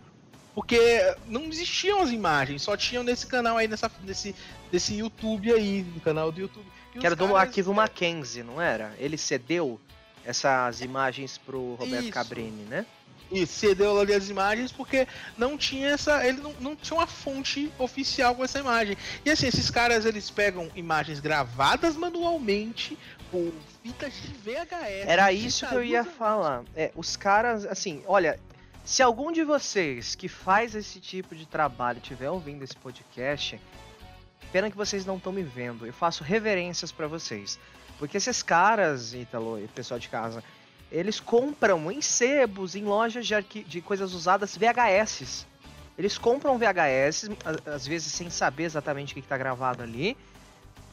Porque 0.55 0.79
não 1.27 1.45
existiam 1.47 2.01
as 2.01 2.11
imagens, 2.11 2.63
só 2.63 2.77
tinham 2.77 3.03
nesse 3.03 3.27
canal 3.27 3.57
aí, 3.57 3.67
nessa, 3.67 3.91
nesse, 4.05 4.37
nesse 4.73 4.95
YouTube 4.95 5.53
aí, 5.53 5.83
no 5.95 6.01
canal 6.01 6.31
do 6.31 6.41
YouTube. 6.41 6.67
E 6.95 6.99
Que 7.01 7.07
era 7.07 7.17
do 7.17 7.27
caras- 7.27 7.41
arquivo 7.49 7.75
Mackenzie, 7.75 8.45
não 8.45 8.63
era? 8.63 8.95
Ele 8.99 9.19
cedeu 9.19 9.81
essas 10.25 10.81
imagens 10.81 11.39
pro 11.39 11.75
Roberto 11.75 12.05
Isso. 12.05 12.13
Cabrini, 12.13 12.63
né? 12.67 12.87
E 13.33 13.45
cedeu 13.47 13.99
ali 13.99 14.15
as 14.15 14.29
imagens 14.29 14.71
porque 14.71 15.09
não 15.37 15.59
tinha 15.59 15.89
essa. 15.89 16.25
Ele 16.25 16.41
não, 16.41 16.55
não 16.61 16.77
tinha 16.77 16.99
uma 16.99 17.07
fonte 17.07 17.73
oficial 17.79 18.35
com 18.37 18.45
essa 18.45 18.61
imagem. 18.61 18.97
E 19.25 19.31
assim, 19.31 19.49
esses 19.49 19.71
caras 19.71 20.05
eles 20.05 20.31
pegam 20.31 20.71
imagens 20.77 21.19
gravadas 21.19 21.97
manualmente 21.97 22.97
por 23.33 23.53
fitas 23.85 24.15
de 24.15 24.33
VHS. 24.33 25.07
Era 25.07 25.31
isso 25.31 25.69
que 25.69 25.75
eu 25.75 25.85
ia 25.85 26.05
falar. 26.05 26.65
É, 26.75 26.91
os 26.97 27.17
caras, 27.17 27.67
assim, 27.67 28.03
olha, 28.07 28.41
se 28.83 29.03
algum 29.03 29.31
de 29.31 29.45
vocês 29.45 30.15
que 30.15 30.27
faz 30.27 30.75
esse 30.75 30.99
tipo 30.99 31.37
de 31.37 31.45
trabalho 31.45 31.99
estiver 31.99 32.31
ouvindo 32.31 32.63
esse 32.63 32.75
podcast, 32.75 33.61
pena 34.51 34.71
que 34.71 34.77
vocês 34.77 35.05
não 35.05 35.19
estão 35.19 35.31
me 35.31 35.43
vendo. 35.43 35.87
Eu 35.87 35.93
faço 35.93 36.25
reverências 36.25 36.91
pra 36.91 37.07
vocês. 37.07 37.59
Porque 37.99 38.17
esses 38.17 38.43
caras, 38.43 39.13
Ítalo 39.13 39.63
e 39.63 39.69
pessoal 39.69 40.01
de 40.01 40.09
casa, 40.09 40.43
eles 40.91 41.21
compram 41.21 41.93
em 41.93 42.01
sebos, 42.01 42.75
em 42.75 42.85
lojas 42.85 43.27
de, 43.27 43.65
de 43.65 43.83
coisas 43.83 44.15
usadas, 44.15 44.57
VHS. 44.57 45.47
Eles 45.99 46.17
compram 46.17 46.59
VHS, 46.59 47.29
às 47.67 47.87
vezes 47.87 48.11
sem 48.13 48.31
saber 48.31 48.65
exatamente 48.65 49.13
o 49.13 49.15
que 49.15 49.21
está 49.21 49.37
gravado 49.37 49.83
ali, 49.83 50.17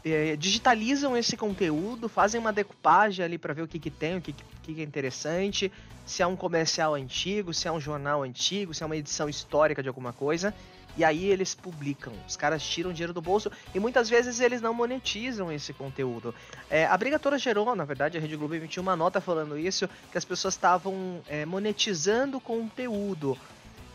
eh, 0.03 0.35
digitalizam 0.35 1.15
esse 1.15 1.37
conteúdo, 1.37 2.09
fazem 2.09 2.39
uma 2.39 2.51
decupagem 2.51 3.23
ali 3.23 3.37
para 3.37 3.53
ver 3.53 3.61
o 3.61 3.67
que, 3.67 3.79
que 3.79 3.89
tem, 3.89 4.17
o 4.17 4.21
que, 4.21 4.33
que, 4.33 4.73
que 4.73 4.81
é 4.81 4.83
interessante, 4.83 5.71
se 6.05 6.21
é 6.21 6.27
um 6.27 6.35
comercial 6.35 6.95
antigo, 6.95 7.53
se 7.53 7.67
é 7.67 7.71
um 7.71 7.79
jornal 7.79 8.23
antigo, 8.23 8.73
se 8.73 8.83
é 8.83 8.85
uma 8.85 8.97
edição 8.97 9.29
histórica 9.29 9.81
de 9.81 9.87
alguma 9.87 10.11
coisa. 10.11 10.53
E 10.97 11.05
aí 11.05 11.25
eles 11.25 11.55
publicam. 11.55 12.11
Os 12.27 12.35
caras 12.35 12.61
tiram 12.63 12.91
dinheiro 12.91 13.13
do 13.13 13.21
bolso 13.21 13.49
e 13.73 13.79
muitas 13.79 14.09
vezes 14.09 14.39
eles 14.39 14.61
não 14.61 14.73
monetizam 14.73 15.51
esse 15.51 15.71
conteúdo. 15.73 16.35
É, 16.69 16.85
a 16.85 16.97
Briga 16.97 17.17
Toda 17.17 17.37
gerou, 17.37 17.73
na 17.75 17.85
verdade, 17.85 18.17
a 18.17 18.21
Rede 18.21 18.35
Globo 18.35 18.55
emitiu 18.55 18.83
uma 18.83 18.95
nota 18.95 19.21
falando 19.21 19.57
isso, 19.57 19.89
que 20.11 20.17
as 20.17 20.25
pessoas 20.25 20.53
estavam 20.53 21.21
é, 21.29 21.45
monetizando 21.45 22.41
conteúdo. 22.41 23.37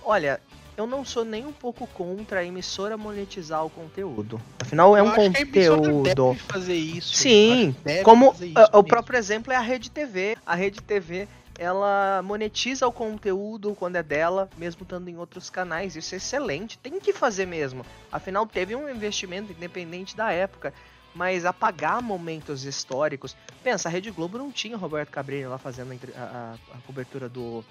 Olha, 0.03 0.41
eu 0.77 0.87
não 0.87 1.05
sou 1.05 1.25
nem 1.25 1.47
um 1.47 1.53
pouco 1.53 1.87
contra 1.87 2.41
a 2.41 2.45
emissora 2.45 2.97
monetizar 2.97 3.65
o 3.65 3.71
conteúdo. 3.71 4.41
Afinal, 4.61 4.97
é 4.97 5.01
Eu 5.01 5.05
um 5.05 5.11
conteúdo. 5.13 6.03
deve 6.03 6.39
fazer 6.41 6.75
isso. 6.75 7.15
Sim, 7.17 7.75
Como 8.05 8.33
isso 8.33 8.45
o 8.45 8.47
mesmo. 8.77 8.85
próprio 8.85 9.19
exemplo 9.19 9.53
é 9.53 9.57
a 9.57 9.61
Rede 9.61 9.91
TV. 9.91 10.37
A 10.45 10.55
Rede 10.55 10.81
TV 10.83 11.27
ela 11.59 12.21
monetiza 12.23 12.87
o 12.87 12.93
conteúdo 12.93 13.75
quando 13.79 13.97
é 13.97 14.03
dela, 14.03 14.49
mesmo 14.59 14.83
estando 14.83 15.09
em 15.09 15.17
outros 15.17 15.49
canais. 15.49 15.97
Isso 15.97 16.15
é 16.15 16.19
excelente, 16.19 16.77
tem 16.79 17.01
que 17.01 17.13
fazer 17.15 17.47
mesmo. 17.47 17.85
Afinal, 18.13 18.47
teve 18.47 18.77
um 18.77 18.89
investimento 18.91 19.53
independente 19.53 20.15
da 20.17 20.31
época. 20.33 20.75
Mas 21.15 21.47
apagar 21.47 22.03
momentos 22.03 22.65
históricos. 22.65 23.35
Pensa, 23.65 23.89
a 23.89 23.91
Rede 23.91 24.11
Globo 24.11 24.37
não 24.37 24.53
tinha 24.53 24.77
o 24.77 24.79
Roberto 24.79 25.09
Cabrini 25.09 25.47
lá 25.47 25.57
fazendo 25.57 25.99
a- 26.15 26.21
a- 26.21 26.77
a 26.77 26.79
cobertura 26.87 27.27
do, 27.27 27.65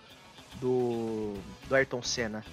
do, 0.59 1.35
do 1.69 1.75
Ayrton 1.75 2.01
Senna. 2.01 2.43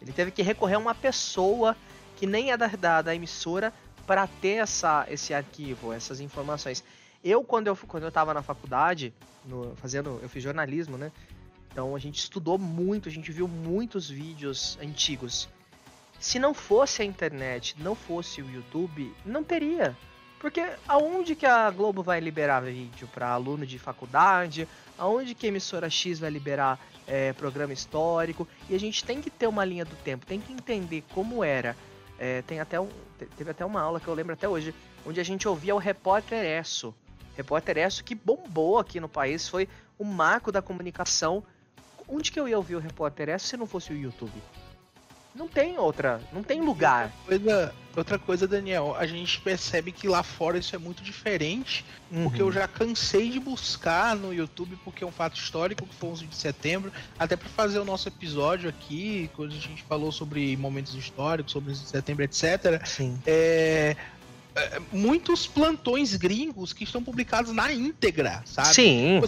Ele 0.00 0.12
teve 0.12 0.30
que 0.30 0.42
recorrer 0.42 0.74
a 0.74 0.78
uma 0.78 0.94
pessoa 0.94 1.76
que 2.16 2.26
nem 2.26 2.50
é 2.50 2.56
da, 2.56 2.66
da, 2.68 3.02
da 3.02 3.14
emissora 3.14 3.72
para 4.06 4.26
ter 4.26 4.56
essa, 4.56 5.06
esse 5.10 5.34
arquivo, 5.34 5.92
essas 5.92 6.20
informações. 6.20 6.84
Eu, 7.24 7.42
quando 7.42 7.66
eu, 7.66 7.76
quando 7.76 8.04
eu 8.04 8.08
na 8.32 8.42
faculdade, 8.42 9.12
no- 9.44 9.74
fazendo, 9.76 10.18
eu 10.22 10.28
fiz 10.28 10.42
jornalismo, 10.42 10.96
né? 10.96 11.10
Então 11.72 11.94
a 11.94 11.98
gente 11.98 12.18
estudou 12.18 12.56
muito, 12.56 13.08
a 13.08 13.12
gente 13.12 13.30
viu 13.32 13.46
muitos 13.48 14.08
vídeos 14.08 14.78
antigos. 14.80 15.48
Se 16.18 16.38
não 16.38 16.54
fosse 16.54 17.02
a 17.02 17.04
internet, 17.04 17.76
não 17.78 17.94
fosse 17.94 18.40
o 18.40 18.50
YouTube, 18.50 19.12
não 19.24 19.44
teria. 19.44 19.94
Porque 20.40 20.64
aonde 20.86 21.34
que 21.34 21.46
a 21.46 21.70
Globo 21.70 22.02
vai 22.02 22.20
liberar 22.20 22.60
vídeo 22.60 23.08
para 23.12 23.28
aluno 23.30 23.66
de 23.66 23.78
faculdade? 23.78 24.68
Aonde 24.98 25.34
que 25.34 25.46
a 25.46 25.48
emissora 25.48 25.88
X 25.90 26.18
vai 26.18 26.30
liberar 26.30 26.78
é, 27.06 27.32
programa 27.32 27.72
histórico? 27.72 28.46
E 28.68 28.74
a 28.74 28.78
gente 28.78 29.04
tem 29.04 29.20
que 29.20 29.30
ter 29.30 29.46
uma 29.46 29.64
linha 29.64 29.84
do 29.84 29.96
tempo, 29.96 30.26
tem 30.26 30.40
que 30.40 30.52
entender 30.52 31.02
como 31.14 31.42
era. 31.42 31.76
É, 32.18 32.42
tem 32.42 32.60
até 32.60 32.78
um, 32.80 32.88
te- 33.18 33.26
teve 33.36 33.50
até 33.50 33.64
uma 33.64 33.80
aula 33.80 33.98
que 34.00 34.08
eu 34.08 34.14
lembro 34.14 34.32
até 34.34 34.48
hoje, 34.48 34.74
onde 35.06 35.20
a 35.20 35.24
gente 35.24 35.46
ouvia 35.48 35.74
o 35.74 35.78
repórter 35.78 36.44
Esso. 36.44 36.94
Repórter 37.36 37.76
Esso 37.78 38.02
que 38.04 38.14
bombou 38.14 38.78
aqui 38.78 38.98
no 39.00 39.08
país, 39.08 39.48
foi 39.48 39.68
o 39.98 40.04
marco 40.04 40.50
da 40.52 40.62
comunicação. 40.62 41.42
Onde 42.08 42.30
que 42.30 42.38
eu 42.38 42.46
ia 42.48 42.56
ouvir 42.56 42.76
o 42.76 42.80
repórter 42.80 43.28
Esso 43.30 43.48
se 43.48 43.56
não 43.56 43.66
fosse 43.66 43.92
o 43.92 43.96
YouTube? 43.96 44.32
Não 45.34 45.48
tem 45.48 45.78
outra, 45.78 46.20
não 46.32 46.42
tem 46.42 46.60
lugar. 46.62 47.10
Coisa- 47.26 47.74
outra 48.00 48.18
coisa, 48.18 48.46
Daniel, 48.46 48.94
a 48.98 49.06
gente 49.06 49.40
percebe 49.40 49.92
que 49.92 50.08
lá 50.08 50.22
fora 50.22 50.58
isso 50.58 50.74
é 50.74 50.78
muito 50.78 51.02
diferente, 51.02 51.84
porque 52.22 52.42
Uhum. 52.42 52.48
eu 52.48 52.52
já 52.52 52.68
cansei 52.68 53.30
de 53.30 53.40
buscar 53.40 54.14
no 54.14 54.32
YouTube, 54.32 54.78
porque 54.84 55.02
é 55.02 55.06
um 55.06 55.12
fato 55.12 55.36
histórico, 55.36 55.86
que 55.86 55.94
foi 55.94 56.10
11 56.10 56.26
de 56.26 56.36
setembro, 56.36 56.92
até 57.18 57.36
para 57.36 57.48
fazer 57.48 57.78
o 57.78 57.84
nosso 57.84 58.08
episódio 58.08 58.68
aqui, 58.68 59.30
quando 59.34 59.52
a 59.52 59.58
gente 59.58 59.82
falou 59.82 60.12
sobre 60.12 60.56
momentos 60.56 60.94
históricos, 60.94 61.52
sobre 61.52 61.72
11 61.72 61.82
de 61.82 61.88
setembro, 61.88 62.24
etc. 62.24 62.84
Sim. 62.84 63.18
É, 63.26 63.96
é, 64.54 64.80
muitos 64.92 65.46
plantões 65.46 66.14
gringos 66.16 66.72
que 66.72 66.84
estão 66.84 67.02
publicados 67.02 67.52
na 67.52 67.72
íntegra, 67.72 68.42
sabe? 68.46 68.74
Sim. 68.74 69.20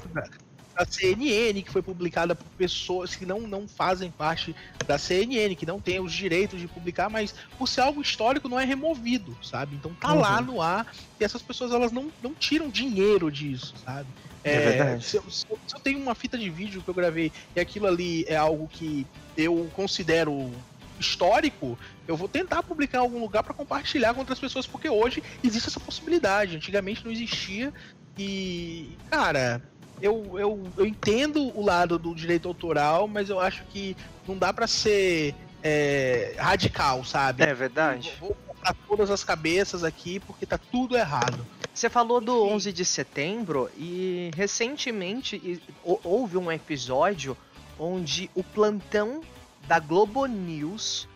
Da 0.78 0.85
CNN, 0.88 1.62
que 1.62 1.70
foi 1.73 1.82
publicada 1.82 2.37
por 2.37 2.50
pessoas 2.56 3.16
que 3.16 3.26
não, 3.26 3.40
não 3.49 3.66
fazem 3.66 4.12
parte 4.12 4.54
da 4.87 4.97
CNN, 4.97 5.56
que 5.56 5.66
não 5.66 5.80
têm 5.80 5.99
os 5.99 6.12
direitos 6.12 6.61
de 6.61 6.68
publicar, 6.68 7.11
mas 7.11 7.35
por 7.58 7.66
ser 7.68 7.80
algo 7.80 8.00
histórico 8.00 8.49
não 8.49 8.58
é 8.61 8.64
removido, 8.64 9.37
sabe? 9.42 9.76
Então 9.76 9.92
tá 9.97 10.12
Uhum. 10.12 10.20
lá 10.20 10.40
no 10.40 10.62
ar 10.62 10.87
e 11.20 11.25
essas 11.25 11.42
pessoas 11.42 11.73
elas 11.73 11.90
não, 11.90 12.12
não 12.20 12.32
tiram 12.35 12.70
dinheiro 12.70 13.30
disso, 13.30 13.76
sabe? 13.76 14.14
É 14.44 14.61
verdade. 14.61 15.04
Se 15.04 15.16
eu, 15.16 15.23
se 15.28 15.44
eu- 15.50 15.58
se 15.66 15.76
eu 15.76 15.82
tenho 15.82 15.99
uma 15.99 16.14
fita 16.14 16.38
de 16.38 16.49
vídeo 16.49 16.82
que 16.82 16.88
eu 16.88 16.94
gravei 16.94 17.32
e 17.56 17.61
aquilo 17.61 17.87
ali 17.88 18.25
é 18.28 18.37
algo 18.37 18.68
que 18.68 19.04
eu 19.37 19.68
considero 19.73 20.64
histórico, 21.00 21.78
eu 22.06 22.16
vou 22.16 22.28
tentar 22.28 22.62
publicar 22.62 22.99
em 22.99 23.00
algum 23.02 23.20
lugar 23.20 23.42
para 23.42 23.54
compartilhar 23.54 24.14
com 24.14 24.20
outras 24.20 24.38
pessoas, 24.40 24.66
porque 24.66 24.88
hoje 24.88 25.23
existe 25.42 25.68
essa 25.68 25.80
possibilidade. 25.80 26.56
Antigamente 26.56 27.04
não 27.04 27.12
existia 27.12 27.73
e, 28.16 28.99
cara, 29.06 29.62
eu, 30.00 30.38
eu, 30.38 30.62
eu 30.76 30.87
entendo 30.87 31.57
o 31.57 31.64
lado 31.64 31.99
do 31.99 32.14
direito 32.14 32.49
autoral, 32.49 33.07
mas 33.09 33.28
eu 33.31 33.38
acho 33.40 33.64
que 33.67 33.97
não 34.26 34.37
dá 34.37 34.52
para 34.52 34.67
ser 34.67 35.35
é, 35.62 36.35
radical, 36.38 37.05
sabe? 37.05 37.43
É 37.43 37.55
verdade. 37.55 38.12
Vou 38.21 38.37
comprar 38.47 38.75
todas 38.87 39.11
as 39.11 39.25
cabeças 39.25 39.83
aqui 39.85 40.21
porque 40.21 40.47
tá 40.47 40.59
tudo 40.59 40.97
errado. 40.97 41.45
Você 41.75 41.88
falou 41.88 42.21
do 42.21 42.45
Enfim. 42.47 42.55
11 42.55 42.73
de 42.73 42.85
setembro 42.85 43.71
e 43.76 44.31
recentemente 44.35 45.61
hou- 45.85 46.00
houve 46.02 46.37
um 46.37 46.50
episódio 46.50 47.37
onde 47.78 48.28
o 48.35 48.43
plantão 48.43 49.21
da 49.69 49.78
Globo 49.78 50.26
News 50.26 51.09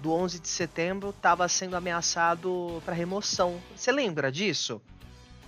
do 0.00 0.12
11 0.12 0.40
de 0.40 0.48
setembro 0.48 1.10
estava 1.10 1.46
sendo 1.48 1.76
ameaçado 1.76 2.82
para 2.84 2.92
remoção. 2.92 3.58
Você 3.74 3.90
lembra 3.92 4.30
disso? 4.32 4.82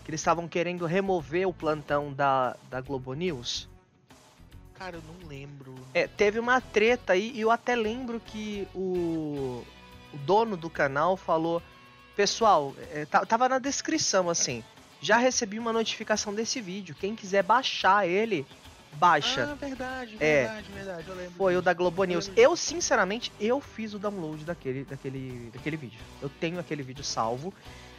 Que 0.05 0.11
eles 0.11 0.21
estavam 0.21 0.47
querendo 0.47 0.85
remover 0.85 1.49
o 1.49 1.53
plantão 1.53 2.13
da, 2.13 2.57
da 2.71 2.81
Globo 2.81 3.15
News? 3.15 3.69
Cara, 4.75 4.97
eu 4.97 5.03
não 5.03 5.29
lembro. 5.29 5.75
É, 5.95 6.07
teve 6.07 6.39
uma 6.39 6.61
treta 6.61 7.15
aí 7.15 7.33
e 7.35 7.41
eu 7.41 7.51
até 7.51 7.75
lembro 7.75 8.21
que 8.21 8.69
o, 8.75 9.65
o 10.13 10.17
dono 10.19 10.57
do 10.57 10.69
canal 10.69 11.17
falou: 11.17 11.63
Pessoal, 12.15 12.75
é, 12.93 13.07
tava 13.07 13.49
na 13.49 13.59
descrição 13.59 14.29
assim. 14.29 14.63
Já 15.01 15.17
recebi 15.17 15.59
uma 15.59 15.73
notificação 15.73 16.35
desse 16.35 16.61
vídeo. 16.61 16.95
Quem 16.99 17.15
quiser 17.15 17.43
baixar 17.43 18.07
ele, 18.09 18.47
baixa. 18.95 19.51
Ah, 19.53 19.55
verdade, 19.55 20.17
É. 20.21 20.45
verdade, 20.45 20.73
verdade. 20.73 21.09
Eu 21.09 21.15
lembro. 21.15 21.33
Foi 21.37 21.57
o 21.57 21.63
da 21.63 21.73
Globo 21.73 22.05
News. 22.05 22.31
Eu, 22.37 22.57
sinceramente, 22.57 23.31
eu 23.41 23.61
fiz 23.61 23.95
o 23.95 23.99
download 23.99 24.45
daquele, 24.45 24.85
daquele, 24.85 25.51
daquele 25.53 25.77
vídeo. 25.77 26.01
Eu 26.23 26.29
tenho 26.29 26.59
aquele 26.59 26.83
vídeo 26.83 27.05
salvo. 27.05 27.53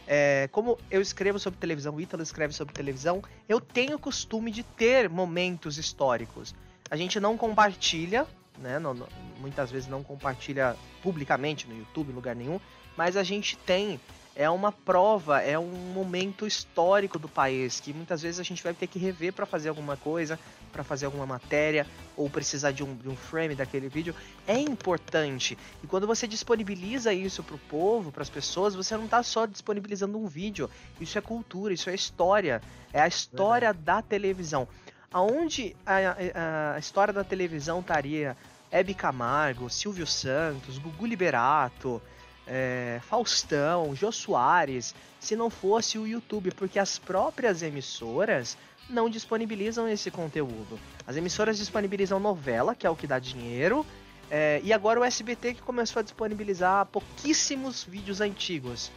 É, 0.06 0.48
como 0.52 0.78
eu 0.90 1.00
escrevo 1.00 1.38
sobre 1.38 1.58
televisão, 1.58 1.94
o 1.94 2.00
Ítalo 2.00 2.22
escreve 2.22 2.52
sobre 2.54 2.72
televisão, 2.72 3.22
eu 3.48 3.60
tenho 3.60 3.98
costume 3.98 4.50
de 4.50 4.62
ter 4.62 5.08
momentos 5.10 5.78
históricos. 5.78 6.54
A 6.90 6.96
gente 6.96 7.18
não 7.18 7.36
compartilha, 7.36 8.26
né? 8.58 8.78
não- 8.78 8.94
não- 8.94 9.08
muitas 9.40 9.70
vezes 9.70 9.88
não 9.88 10.02
compartilha 10.04 10.76
publicamente 11.02 11.66
no 11.66 11.76
YouTube, 11.76 12.10
em 12.10 12.14
lugar 12.14 12.36
nenhum, 12.36 12.60
mas 12.96 13.16
a 13.16 13.22
gente 13.22 13.56
tem. 13.58 14.00
É 14.38 14.50
uma 14.50 14.70
prova, 14.70 15.40
é 15.40 15.58
um 15.58 15.64
momento 15.94 16.46
histórico 16.46 17.18
do 17.18 17.26
país 17.26 17.80
que 17.80 17.90
muitas 17.94 18.20
vezes 18.20 18.38
a 18.38 18.42
gente 18.42 18.62
vai 18.62 18.74
ter 18.74 18.86
que 18.86 18.98
rever 18.98 19.32
para 19.32 19.46
fazer 19.46 19.70
alguma 19.70 19.96
coisa, 19.96 20.38
para 20.70 20.84
fazer 20.84 21.06
alguma 21.06 21.24
matéria, 21.24 21.86
ou 22.14 22.28
precisar 22.28 22.70
de 22.70 22.84
um, 22.84 22.94
de 22.94 23.08
um 23.08 23.16
frame 23.16 23.54
daquele 23.54 23.88
vídeo. 23.88 24.14
É 24.46 24.58
importante. 24.58 25.56
E 25.82 25.86
quando 25.86 26.06
você 26.06 26.26
disponibiliza 26.28 27.14
isso 27.14 27.42
pro 27.42 27.56
povo, 27.56 28.12
para 28.12 28.22
as 28.22 28.28
pessoas, 28.28 28.74
você 28.74 28.94
não 28.94 29.08
tá 29.08 29.22
só 29.22 29.46
disponibilizando 29.46 30.18
um 30.18 30.26
vídeo. 30.26 30.68
Isso 31.00 31.16
é 31.16 31.22
cultura, 31.22 31.72
isso 31.72 31.88
é 31.88 31.94
história. 31.94 32.60
É 32.92 33.00
a 33.00 33.08
história 33.08 33.72
da 33.72 34.02
televisão. 34.02 34.68
Aonde 35.10 35.74
a, 35.86 35.94
a- 35.94 36.74
a 36.74 36.78
história 36.78 37.14
da 37.14 37.24
televisão 37.24 37.80
estaria 37.80 38.36
Hebe 38.70 38.92
Camargo, 38.92 39.70
Silvio 39.70 40.06
Santos, 40.06 40.76
Gugu 40.76 41.06
Liberato, 41.06 42.02
é, 42.46 43.00
Faustão, 43.02 43.94
Jô 43.94 44.12
Soares, 44.12 44.94
se 45.18 45.34
não 45.34 45.50
fosse 45.50 45.98
o 45.98 46.06
YouTube, 46.06 46.52
porque 46.52 46.78
as 46.78 46.98
próprias 46.98 47.62
emissoras 47.62 48.56
não 48.88 49.10
disponibilizam 49.10 49.88
esse 49.88 50.10
conteúdo. 50.10 50.78
As 51.06 51.16
emissoras 51.16 51.58
disponibilizam 51.58 52.20
novela, 52.20 52.74
que 52.74 52.86
é 52.86 52.90
o 52.90 52.96
que 52.96 53.06
dá 53.06 53.18
dinheiro, 53.18 53.84
é, 54.30 54.60
e 54.62 54.72
agora 54.72 55.00
o 55.00 55.04
SBT 55.04 55.54
que 55.54 55.62
começou 55.62 56.00
a 56.00 56.02
disponibilizar 56.02 56.86
pouquíssimos 56.86 57.84
vídeos 57.84 58.20
antigos, 58.20 58.90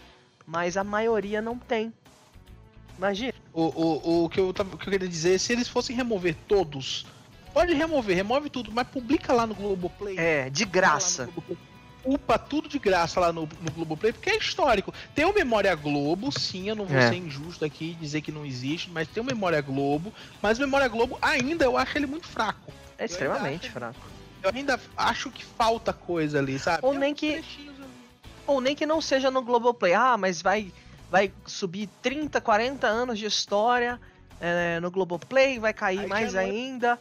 mas 0.45 0.77
a 0.77 0.83
maioria 0.83 1.41
não 1.41 1.57
tem. 1.57 1.93
Imagina. 2.97 3.33
O, 3.53 3.63
o, 3.63 4.25
o, 4.25 4.29
que 4.29 4.39
eu, 4.39 4.49
o 4.49 4.53
que 4.53 4.61
eu 4.61 4.91
queria 4.91 5.07
dizer, 5.07 5.39
se 5.39 5.53
eles 5.53 5.67
fossem 5.67 5.95
remover 5.95 6.35
todos, 6.47 7.05
pode 7.53 7.73
remover, 7.73 8.15
remove 8.15 8.49
tudo, 8.49 8.71
mas 8.71 8.87
publica 8.87 9.31
lá 9.31 9.47
no 9.47 9.55
Globoplay. 9.55 10.17
É, 10.17 10.49
de 10.49 10.65
graça. 10.65 11.29
Upa 12.03 12.37
tudo 12.39 12.69
de 12.69 12.79
graça 12.79 13.19
lá 13.19 13.33
no, 13.33 13.41
no 13.61 13.71
Globoplay, 13.71 14.13
porque 14.13 14.29
é 14.29 14.37
histórico. 14.37 14.93
Tem 15.13 15.25
o 15.25 15.33
Memória 15.33 15.73
Globo, 15.75 16.31
sim, 16.31 16.69
eu 16.69 16.75
não 16.75 16.85
vou 16.85 16.97
É. 16.97 17.09
ser 17.09 17.15
injusto 17.15 17.65
aqui 17.65 17.91
e 17.91 17.93
dizer 17.95 18.21
que 18.21 18.31
não 18.31 18.45
existe, 18.45 18.89
mas 18.89 19.07
tem 19.07 19.21
o 19.21 19.25
Memória 19.25 19.59
Globo, 19.61 20.13
mas 20.41 20.57
o 20.57 20.61
Memória 20.61 20.87
Globo 20.87 21.17
ainda 21.21 21.65
eu 21.65 21.77
acho 21.77 21.97
ele 21.97 22.05
muito 22.07 22.27
fraco. 22.27 22.71
É 22.97 23.05
extremamente 23.05 23.69
fraco. 23.69 23.99
Eu 24.41 24.51
ainda 24.53 24.79
acho 24.95 25.29
que 25.29 25.43
falta 25.43 25.91
coisa 25.91 26.39
ali, 26.39 26.57
sabe? 26.57 26.79
Ou 26.85 26.91
Tem 26.91 26.99
nem 26.99 27.13
que-. 27.13 27.43
Ou 28.47 28.61
nem 28.61 28.75
que 28.75 28.85
não 28.85 29.01
seja 29.01 29.29
no 29.29 29.41
Globoplay. 29.41 29.93
Ah, 29.93 30.15
mas 30.17 30.41
vai, 30.41 30.71
vai 31.11 31.31
subir 31.45 31.87
30, 32.01 32.39
40 32.39 32.87
anos 32.87 33.19
de 33.19 33.25
história 33.25 33.99
é, 34.39 34.79
no 34.79 34.89
Globoplay, 34.89 35.59
vai 35.59 35.73
cair 35.73 35.99
Aí 35.99 36.07
mais 36.07 36.33
é- 36.33 36.39
ainda. 36.39 36.97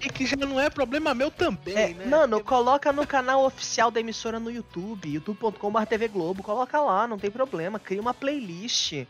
E 0.00 0.08
que 0.08 0.24
já 0.26 0.36
não 0.36 0.60
é 0.60 0.70
problema 0.70 1.12
meu 1.14 1.30
também, 1.30 1.76
É, 1.76 1.88
né? 1.94 2.06
Mano, 2.06 2.42
coloca 2.42 2.92
no 2.92 3.06
canal 3.06 3.44
oficial 3.44 3.90
da 3.90 3.98
emissora 4.00 4.38
no 4.38 4.50
YouTube, 4.50 5.12
youtube.com.br 5.12 5.86
TV 5.86 6.08
Globo, 6.08 6.42
coloca 6.42 6.80
lá, 6.80 7.06
não 7.06 7.18
tem 7.18 7.30
problema, 7.30 7.78
cria 7.78 8.00
uma 8.00 8.14
playlist, 8.14 9.04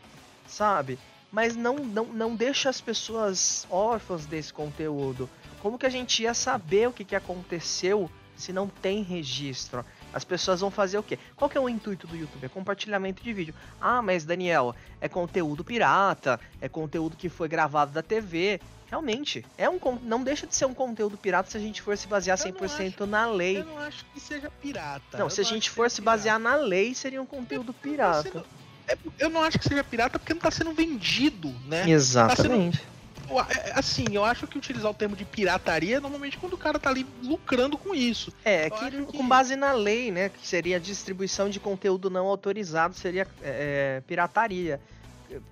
sabe? 0.47 0.97
Mas 1.31 1.55
não, 1.55 1.75
não, 1.75 2.05
não 2.05 2.35
deixa 2.35 2.69
as 2.69 2.81
pessoas 2.81 3.67
órfãs 3.69 4.25
desse 4.25 4.51
conteúdo. 4.51 5.29
Como 5.61 5.77
que 5.77 5.85
a 5.85 5.89
gente 5.89 6.23
ia 6.23 6.33
saber 6.33 6.87
o 6.87 6.91
que, 6.91 7.05
que 7.05 7.15
aconteceu 7.15 8.09
se 8.35 8.51
não 8.51 8.67
tem 8.67 9.03
registro? 9.03 9.85
As 10.11 10.23
pessoas 10.23 10.61
vão 10.61 10.71
fazer 10.71 10.97
o 10.97 11.03
quê? 11.03 11.19
Qual 11.35 11.47
que 11.47 11.55
é 11.57 11.61
o 11.61 11.69
intuito 11.69 12.07
do 12.07 12.15
YouTube? 12.15 12.43
É 12.43 12.49
compartilhamento 12.49 13.21
de 13.21 13.31
vídeo. 13.31 13.53
Ah, 13.79 14.01
mas 14.01 14.25
Daniel, 14.25 14.75
é 14.99 15.07
conteúdo 15.07 15.63
pirata, 15.63 16.39
é 16.59 16.67
conteúdo 16.67 17.15
que 17.15 17.29
foi 17.29 17.47
gravado 17.47 17.91
da 17.91 18.01
TV. 18.01 18.59
Realmente, 18.89 19.45
é 19.57 19.69
um, 19.69 19.79
não 20.01 20.23
deixa 20.23 20.47
de 20.47 20.55
ser 20.55 20.65
um 20.65 20.73
conteúdo 20.73 21.15
pirata 21.17 21.49
se 21.51 21.57
a 21.57 21.59
gente 21.59 21.79
for 21.81 21.95
se 21.95 22.07
basear 22.07 22.37
Eu 22.39 22.51
não 22.53 22.59
100% 22.61 23.05
na 23.05 23.27
lei. 23.29 23.59
Eu 23.59 23.65
não 23.65 23.77
acho 23.77 24.03
que 24.13 24.19
seja 24.19 24.49
pirata. 24.49 25.17
Não, 25.17 25.25
Eu 25.27 25.29
se 25.29 25.41
a 25.41 25.43
acho 25.43 25.53
gente 25.53 25.69
for 25.69 25.89
se 25.91 26.01
pirata. 26.01 26.17
basear 26.17 26.39
na 26.39 26.55
lei, 26.55 26.95
seria 26.95 27.21
um 27.21 27.25
conteúdo 27.25 27.71
Tá 27.71 27.79
pirata. 27.81 28.23
sendo- 28.23 28.45
é- 28.87 28.97
eu 29.19 29.29
não 29.29 29.43
acho 29.43 29.59
que 29.59 29.67
seja 29.69 29.83
pirata 29.83 30.17
porque 30.17 30.33
não 30.33 30.41
tá 30.41 30.49
sendo 30.49 30.73
vendido, 30.73 31.53
né? 31.67 31.87
Exatamente. 31.87 32.81
Eu- 33.29 33.39
é- 33.41 33.73
Assim, 33.75 34.05
eu 34.11 34.25
acho 34.25 34.47
que 34.47 34.57
utilizar 34.57 34.89
o 34.89 34.93
termo 34.93 35.15
de 35.15 35.23
pirataria 35.23 35.97
é 35.97 35.99
normalmente 35.99 36.35
quando 36.39 36.53
o 36.53 36.57
cara 36.57 36.79
tá 36.79 36.89
ali 36.89 37.05
lucrando 37.21 37.77
com 37.77 37.93
isso. 37.93 38.33
É, 38.43 38.71
que, 38.71 38.75
acho 38.83 39.05
que- 39.05 39.17
com 39.17 39.27
base 39.27 39.55
na 39.55 39.71
lei, 39.71 40.09
né? 40.09 40.29
Que 40.29 40.47
seria 40.47 40.77
a 40.77 40.79
distribuição 40.79 41.47
de 41.47 41.59
conteúdo 41.59 42.09
não 42.09 42.25
autorizado, 42.25 42.95
seria 42.95 43.27
é, 43.43 44.01
pirataria. 44.07 44.81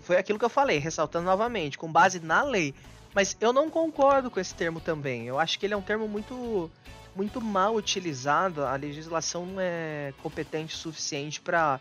Foi 0.01 0.17
aquilo 0.17 0.39
que 0.39 0.45
eu 0.45 0.49
falei, 0.49 0.79
ressaltando 0.79 1.25
novamente, 1.25 1.77
com 1.77 1.91
base 1.91 2.19
na 2.19 2.41
lei. 2.41 2.73
Mas 3.17 3.35
eu 3.41 3.51
não 3.51 3.67
concordo 3.67 4.29
com 4.29 4.39
esse 4.39 4.53
termo 4.53 4.79
também. 4.79 5.25
Eu 5.25 5.39
acho 5.39 5.57
que 5.57 5.65
ele 5.65 5.73
é 5.73 5.77
um 5.77 5.81
termo 5.81 6.07
muito, 6.07 6.69
muito 7.15 7.41
mal 7.41 7.73
utilizado. 7.73 8.63
A 8.63 8.75
legislação 8.75 9.43
não 9.43 9.55
é 9.59 10.13
competente 10.21 10.75
o 10.75 10.77
suficiente 10.77 11.41
para 11.41 11.79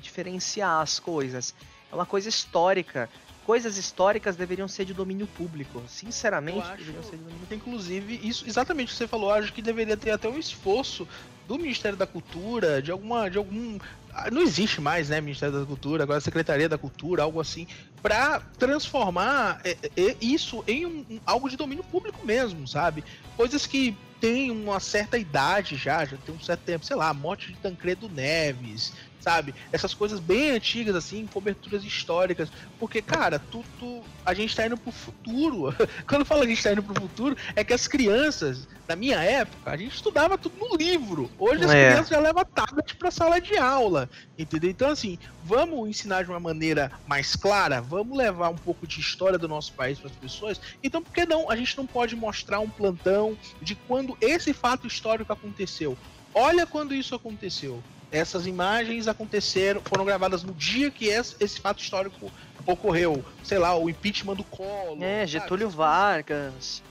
diferenciar 0.00 0.80
as 0.80 1.00
coisas. 1.00 1.56
É 1.90 1.94
uma 1.96 2.06
coisa 2.06 2.28
histórica. 2.28 3.10
Coisas 3.44 3.76
históricas 3.76 4.36
deveriam 4.36 4.68
ser 4.68 4.84
de 4.84 4.94
domínio 4.94 5.26
público. 5.26 5.82
Sinceramente, 5.88 6.60
acho- 6.60 6.76
deveriam 6.76 7.02
ser 7.02 7.16
de 7.16 7.24
domínio 7.24 7.48
Inclusive, 7.50 8.20
isso 8.22 8.44
exatamente 8.46 8.90
o 8.90 8.92
que 8.92 8.96
você 8.96 9.08
falou, 9.08 9.32
acho 9.32 9.52
que 9.52 9.60
deveria 9.60 9.96
ter 9.96 10.12
até 10.12 10.28
um 10.28 10.38
esforço 10.38 11.08
do 11.50 11.58
Ministério 11.58 11.98
da 11.98 12.06
Cultura, 12.06 12.80
de 12.80 12.92
alguma. 12.92 13.28
de 13.28 13.36
algum. 13.36 13.76
ah, 14.14 14.30
Não 14.30 14.40
existe 14.40 14.80
mais, 14.80 15.08
né, 15.08 15.20
Ministério 15.20 15.58
da 15.58 15.66
Cultura, 15.66 16.04
agora 16.04 16.20
Secretaria 16.20 16.68
da 16.68 16.78
Cultura, 16.78 17.24
algo 17.24 17.40
assim, 17.40 17.66
para 18.00 18.38
transformar 18.56 19.60
é, 19.64 19.76
é, 19.96 20.16
isso 20.20 20.62
em 20.68 20.86
um- 20.86 21.04
um- 21.10 21.20
algo 21.26 21.50
de 21.50 21.56
domínio 21.56 21.82
público 21.82 22.24
mesmo, 22.24 22.68
sabe? 22.68 23.02
Coisas 23.36 23.66
que 23.66 23.96
têm 24.20 24.52
uma 24.52 24.78
certa 24.78 25.18
idade 25.18 25.74
já, 25.76 26.04
já 26.04 26.16
tem 26.18 26.32
um 26.32 26.38
certo 26.40 26.60
tempo, 26.60 26.84
sei 26.86 26.94
lá, 26.94 27.08
a 27.08 27.14
morte 27.14 27.50
de 27.52 27.58
Tancredo 27.58 28.08
Neves, 28.08 28.92
sabe? 29.20 29.54
Essas 29.70 29.92
coisas 29.94 30.18
bem 30.18 30.50
antigas, 30.52 30.96
assim, 30.96 31.26
coberturas 31.26 31.84
históricas. 31.84 32.50
Porque, 32.78 33.00
cara, 33.02 33.38
tu, 33.38 33.64
tu- 33.78 34.02
a 34.24 34.32
gente 34.34 34.54
tá 34.56 34.66
indo 34.66 34.76
pro 34.76 34.90
futuro. 34.90 35.74
Quando 36.08 36.24
fala 36.24 36.44
a 36.44 36.46
gente 36.46 36.62
tá 36.62 36.72
indo 36.72 36.82
pro 36.82 37.00
futuro, 37.00 37.36
é 37.54 37.62
que 37.62 37.72
as 37.72 37.86
crianças, 37.86 38.66
na 38.88 38.96
minha 38.96 39.22
época, 39.22 39.70
a 39.70 39.76
gente 39.76 39.94
estudava 39.94 40.36
tudo 40.38 40.56
no 40.58 40.76
livro. 40.76 41.30
Hoje 41.38 41.64
as 41.64 41.70
É. 41.70 41.90
crianças 41.90 42.08
já 42.08 42.18
levam 42.20 42.44
tablet 42.44 42.96
pra 42.96 43.10
sala 43.10 43.40
de 43.40 43.56
aula. 43.56 44.08
Entendeu? 44.38 44.70
Então, 44.70 44.90
assim, 44.90 45.18
vamos 45.44 45.88
ensinar 45.88 46.24
de 46.24 46.30
uma 46.30 46.40
maneira 46.40 46.90
mais 47.06 47.36
clara, 47.36 47.80
vamos 47.80 48.16
levar 48.16 48.48
um 48.48 48.56
pouco 48.56 48.86
de 48.86 49.00
história 49.00 49.38
do 49.38 49.46
nosso 49.48 49.72
país 49.74 49.98
para 49.98 50.08
as 50.10 50.16
pessoas. 50.16 50.60
Então, 50.82 51.02
por 51.02 51.12
que 51.12 51.26
não? 51.26 51.50
A 51.50 51.56
gente 51.56 51.76
não 51.76 51.86
pode 51.86 52.16
mostrar 52.16 52.60
um 52.60 52.68
plantão 52.70 53.36
de 53.60 53.74
quando 53.74 54.16
esse 54.20 54.52
fato 54.52 54.86
histórico 54.86 55.32
aconteceu. 55.32 55.96
Olha 56.34 56.66
quando 56.66 56.94
isso 56.94 57.14
aconteceu. 57.14 57.82
Essas 58.12 58.46
imagens 58.46 59.06
aconteceram, 59.06 59.80
foram 59.84 60.04
gravadas 60.04 60.42
no 60.42 60.52
dia 60.52 60.90
que 60.90 61.06
esse, 61.06 61.36
esse 61.38 61.60
fato 61.60 61.80
histórico 61.80 62.30
ocorreu. 62.66 63.24
Sei 63.42 63.58
lá, 63.58 63.76
o 63.76 63.88
impeachment 63.88 64.34
do 64.36 64.44
Collor. 64.44 65.02
É, 65.02 65.20
sabe? 65.20 65.32
Getúlio 65.32 65.68
Essas 65.68 65.74
Vargas, 65.74 66.82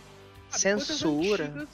sabe, 0.49 0.61
censura. 0.61 1.45
Coisas 1.45 1.57
antigas, 1.57 1.69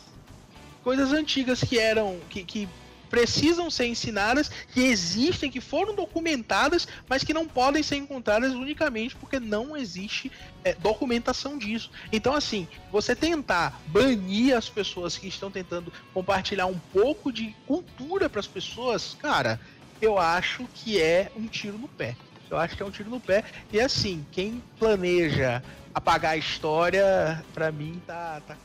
coisas 0.83 1.13
antigas 1.13 1.61
que 1.61 1.79
eram. 1.79 2.19
que, 2.29 2.43
que 2.43 2.69
precisam 3.09 3.69
ser 3.69 3.87
ensinadas, 3.87 4.49
que 4.73 4.81
existem, 4.81 5.51
que 5.51 5.61
foram 5.61 5.95
documentadas, 5.95 6.87
mas 7.07 7.23
que 7.23 7.33
não 7.33 7.47
podem 7.47 7.83
ser 7.83 7.97
encontradas 7.97 8.53
unicamente 8.53 9.15
porque 9.15 9.39
não 9.39 9.75
existe 9.75 10.31
é, 10.63 10.73
documentação 10.73 11.57
disso. 11.57 11.91
Então, 12.11 12.33
assim, 12.33 12.67
você 12.91 13.15
tentar 13.15 13.81
banir 13.87 14.55
as 14.55 14.69
pessoas 14.69 15.17
que 15.17 15.27
estão 15.27 15.51
tentando 15.51 15.91
compartilhar 16.13 16.65
um 16.65 16.79
pouco 16.93 17.31
de 17.31 17.55
cultura 17.67 18.29
para 18.29 18.39
as 18.39 18.47
pessoas, 18.47 19.15
cara, 19.19 19.59
eu 20.01 20.17
acho 20.17 20.67
que 20.73 21.01
é 21.01 21.31
um 21.35 21.47
tiro 21.47 21.77
no 21.77 21.87
pé. 21.87 22.15
Eu 22.49 22.57
acho 22.57 22.75
que 22.75 22.83
é 22.83 22.85
um 22.85 22.91
tiro 22.91 23.09
no 23.09 23.19
pé. 23.19 23.43
E 23.71 23.79
assim, 23.79 24.25
quem 24.31 24.61
planeja 24.77 25.63
apagar 25.93 26.33
a 26.33 26.37
história, 26.37 27.43
pra 27.53 27.71
mim, 27.71 28.01
tá, 28.05 28.41
tá. 28.45 28.57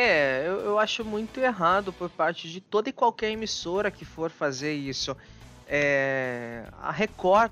É, 0.00 0.44
eu, 0.46 0.60
eu 0.60 0.78
acho 0.78 1.04
muito 1.04 1.40
errado 1.40 1.92
por 1.92 2.08
parte 2.08 2.48
de 2.48 2.60
toda 2.60 2.88
e 2.88 2.92
qualquer 2.92 3.32
emissora 3.32 3.90
que 3.90 4.04
for 4.04 4.30
fazer 4.30 4.72
isso. 4.72 5.16
É, 5.66 6.62
a 6.80 6.92
Record. 6.92 7.50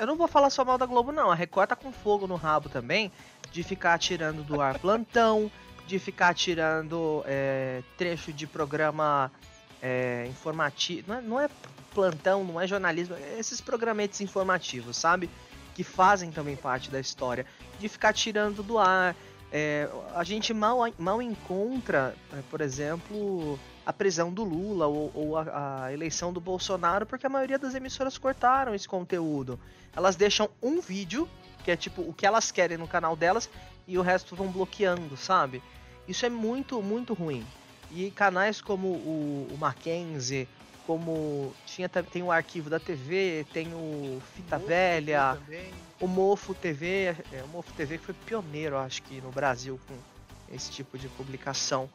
Eu 0.00 0.06
não 0.08 0.16
vou 0.16 0.26
falar 0.26 0.50
só 0.50 0.64
mal 0.64 0.76
da 0.76 0.86
Globo, 0.86 1.12
não. 1.12 1.30
A 1.30 1.36
Record 1.36 1.68
tá 1.68 1.76
com 1.76 1.92
fogo 1.92 2.26
no 2.26 2.34
rabo 2.34 2.68
também 2.68 3.12
de 3.52 3.62
ficar 3.62 3.96
tirando 3.96 4.42
do 4.42 4.60
ar 4.60 4.76
plantão, 4.80 5.48
de 5.86 6.00
ficar 6.00 6.34
tirando 6.34 7.22
é, 7.26 7.80
trecho 7.96 8.32
de 8.32 8.44
programa 8.44 9.30
é, 9.80 10.26
informativo. 10.28 11.12
Não 11.12 11.18
é, 11.18 11.22
não 11.22 11.40
é 11.40 11.48
plantão, 11.94 12.42
não 12.42 12.60
é 12.60 12.66
jornalismo, 12.66 13.14
é 13.14 13.38
esses 13.38 13.60
programetes 13.60 14.20
informativos, 14.20 14.96
sabe? 14.96 15.30
Que 15.76 15.84
fazem 15.84 16.32
também 16.32 16.56
parte 16.56 16.90
da 16.90 16.98
história. 16.98 17.46
De 17.78 17.88
ficar 17.88 18.12
tirando 18.12 18.64
do 18.64 18.80
ar. 18.80 19.14
É, 19.56 19.88
a 20.16 20.24
gente 20.24 20.52
mal, 20.52 20.80
mal 20.98 21.22
encontra, 21.22 22.12
é, 22.32 22.42
por 22.50 22.60
exemplo, 22.60 23.56
a 23.86 23.92
prisão 23.92 24.32
do 24.32 24.42
Lula 24.42 24.88
ou, 24.88 25.12
ou 25.14 25.38
a, 25.38 25.84
a, 25.84 25.92
eleição 25.92 26.32
do 26.32 26.40
Bolsonaro, 26.40 27.06
porque 27.06 27.24
a 27.24 27.30
maioria 27.30 27.56
das 27.56 27.72
emissoras 27.72 28.18
cortaram 28.18 28.74
esse 28.74 28.88
conteúdo. 28.88 29.56
Elas 29.94 30.16
deixam 30.16 30.50
um 30.60 30.80
vídeo, 30.80 31.28
que 31.62 31.70
é 31.70 31.76
tipo 31.76 32.02
o 32.02 32.12
que 32.12 32.26
elas 32.26 32.50
querem 32.50 32.76
no 32.76 32.88
canal 32.88 33.14
delas, 33.14 33.48
e 33.86 33.96
o 33.96 34.02
resto 34.02 34.34
vão 34.34 34.48
bloqueando, 34.48 35.16
sabe? 35.16 35.62
Isso 36.08 36.26
é 36.26 36.28
muito, 36.28 36.82
muito 36.82 37.14
ruim. 37.14 37.46
E 37.92 38.10
canais 38.10 38.60
como 38.60 38.88
o, 38.88 39.46
o 39.52 39.56
Mackenzie, 39.56 40.48
como 40.86 41.54
tinha 41.66 41.88
tem 41.88 42.22
o 42.22 42.30
arquivo 42.30 42.68
da 42.68 42.78
TV, 42.78 43.46
tem 43.52 43.68
o 43.72 44.20
Fita 44.34 44.58
Velha, 44.58 45.38
o 46.00 46.06
Mofo 46.06 46.54
TV, 46.54 47.16
é, 47.32 47.42
o 47.42 47.48
Mofo 47.48 47.72
TV 47.72 47.98
que 47.98 48.04
foi 48.04 48.14
pioneiro, 48.26 48.76
acho 48.76 49.02
que 49.02 49.20
no 49.20 49.30
Brasil 49.30 49.80
com 49.88 49.94
esse 50.54 50.70
tipo 50.70 50.98
de 50.98 51.08
publicação. 51.08 51.88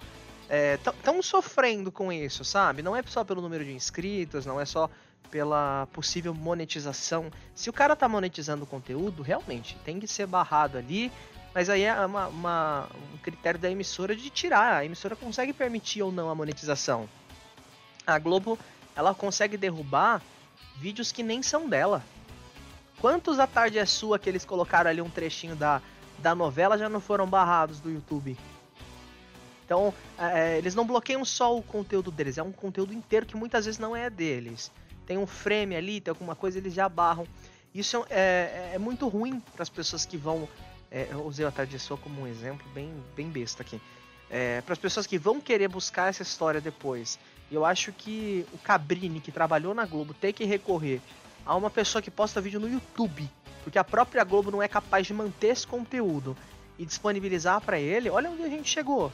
Estão 0.76 1.20
é, 1.20 1.22
sofrendo 1.22 1.92
com 1.92 2.12
isso, 2.12 2.44
sabe? 2.44 2.82
Não 2.82 2.96
é 2.96 3.04
só 3.04 3.24
pelo 3.24 3.42
número 3.42 3.64
de 3.64 3.72
inscritos, 3.72 4.46
não 4.46 4.60
é 4.60 4.66
só 4.66 4.90
pela 5.30 5.88
possível 5.94 6.34
monetização. 6.34 7.32
Se 7.54 7.70
o 7.70 7.74
cara 7.74 7.96
tá 7.96 8.10
monetizando 8.10 8.64
o 8.64 8.68
conteúdo, 8.68 9.22
realmente 9.22 9.78
tem 9.86 10.00
que 10.00 10.08
ser 10.08 10.26
barrado 10.26 10.78
ali. 10.78 11.12
Mas 11.54 11.70
aí 11.70 11.84
é 11.84 12.06
uma, 12.06 12.28
uma, 12.28 12.90
um 13.14 13.18
critério 13.18 13.60
da 13.60 13.70
emissora 13.70 14.16
de 14.16 14.30
tirar. 14.30 14.78
A 14.78 14.86
emissora 14.86 15.16
consegue 15.16 15.54
permitir 15.54 16.02
ou 16.02 16.12
não 16.12 16.30
a 16.30 16.36
monetização. 16.36 17.08
A 18.06 18.18
Globo 18.18 18.58
ela 19.00 19.16
consegue 19.16 19.56
derrubar 19.56 20.22
vídeos 20.76 21.10
que 21.10 21.24
nem 21.24 21.42
são 21.42 21.70
dela. 21.70 22.04
Quantos 23.00 23.40
A 23.40 23.48
Tarde 23.48 23.80
é 23.80 23.86
Sua 23.86 24.20
que 24.20 24.30
eles 24.30 24.44
colocaram 24.44 24.90
ali 24.90 25.02
um 25.02 25.10
trechinho 25.10 25.56
da, 25.56 25.82
da 26.18 26.36
novela 26.36 26.78
já 26.78 26.90
não 26.90 27.00
foram 27.00 27.26
barrados 27.26 27.80
do 27.80 27.90
YouTube? 27.90 28.38
Então, 29.64 29.94
é, 30.18 30.58
eles 30.58 30.76
não 30.76 30.86
bloqueiam 30.86 31.24
só 31.24 31.58
o 31.58 31.64
conteúdo 31.64 32.12
deles, 32.12 32.38
é 32.38 32.44
um 32.44 32.52
conteúdo 32.52 32.94
inteiro 32.94 33.26
que 33.26 33.38
muitas 33.38 33.64
vezes 33.64 33.80
não 33.80 33.96
é 33.96 34.10
deles. 34.10 34.70
Tem 35.06 35.18
um 35.18 35.26
frame 35.26 35.78
ali, 35.78 36.02
tem 36.02 36.12
alguma 36.12 36.36
coisa, 36.36 36.58
eles 36.58 36.74
já 36.74 36.90
barram. 36.90 37.26
Isso 37.74 38.06
é, 38.10 38.72
é, 38.72 38.72
é 38.74 38.78
muito 38.78 39.08
ruim 39.08 39.40
para 39.40 39.64
as 39.64 39.70
pessoas 39.70 40.06
que 40.06 40.18
vão. 40.18 40.46
É, 40.92 41.08
eu 41.12 41.26
usei 41.26 41.46
a 41.46 41.52
Tarde 41.52 41.80
Sua 41.80 41.98
como 41.98 42.24
um 42.24 42.28
exemplo 42.28 42.68
bem, 42.74 42.94
bem 43.16 43.30
besta 43.30 43.64
aqui. 43.64 43.80
É, 44.30 44.60
para 44.60 44.74
as 44.74 44.80
pessoas 44.80 45.08
que 45.08 45.18
vão 45.18 45.40
querer 45.40 45.70
buscar 45.70 46.10
essa 46.10 46.22
história 46.22 46.60
depois 46.60 47.18
eu 47.56 47.66
acho 47.66 47.92
que 47.92 48.46
o 48.54 48.58
Cabrini, 48.58 49.20
que 49.20 49.32
trabalhou 49.32 49.74
na 49.74 49.86
Globo, 49.86 50.14
tem 50.14 50.34
que 50.34 50.46
recorrer 50.46 51.02
a 51.46 51.56
uma 51.56 51.70
pessoa 51.70 52.02
que 52.02 52.12
posta 52.12 52.40
vídeo 52.40 52.60
no 52.60 52.70
YouTube, 52.70 53.30
porque 53.64 53.80
a 53.80 53.84
própria 53.84 54.24
Globo 54.24 54.52
não 54.52 54.62
é 54.62 54.68
capaz 54.68 55.08
de 55.08 55.14
manter 55.14 55.48
esse 55.48 55.66
conteúdo 55.66 56.38
e 56.78 56.86
disponibilizar 56.86 57.60
para 57.62 57.80
ele. 57.80 58.10
Olha 58.10 58.30
onde 58.30 58.44
a 58.44 58.50
gente 58.50 58.70
chegou. 58.70 59.12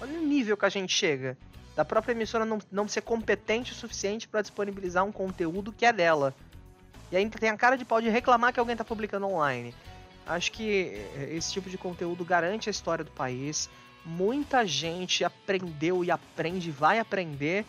Olha 0.00 0.18
o 0.18 0.22
nível 0.22 0.56
que 0.56 0.64
a 0.64 0.68
gente 0.68 0.92
chega. 0.92 1.36
Da 1.76 1.84
própria 1.84 2.12
emissora 2.12 2.44
não, 2.44 2.58
não 2.70 2.88
ser 2.88 3.02
competente 3.02 3.72
o 3.72 3.74
suficiente 3.74 4.26
para 4.28 4.42
disponibilizar 4.42 5.04
um 5.04 5.12
conteúdo 5.12 5.72
que 5.72 5.86
é 5.86 5.92
dela. 5.92 6.34
E 7.10 7.16
ainda 7.16 7.38
tem 7.38 7.48
a 7.48 7.56
cara 7.56 7.76
de 7.76 7.84
pau 7.84 8.00
de 8.00 8.08
reclamar 8.08 8.52
que 8.52 8.60
alguém 8.60 8.74
está 8.74 8.84
publicando 8.84 9.26
online. 9.26 9.74
Acho 10.26 10.52
que 10.52 11.00
esse 11.30 11.52
tipo 11.52 11.70
de 11.70 11.78
conteúdo 11.78 12.24
garante 12.24 12.68
a 12.68 12.70
história 12.70 13.04
do 13.04 13.10
país 13.10 13.70
muita 14.04 14.66
gente 14.66 15.24
aprendeu 15.24 16.04
e 16.04 16.10
aprende, 16.10 16.70
vai 16.70 16.98
aprender 16.98 17.64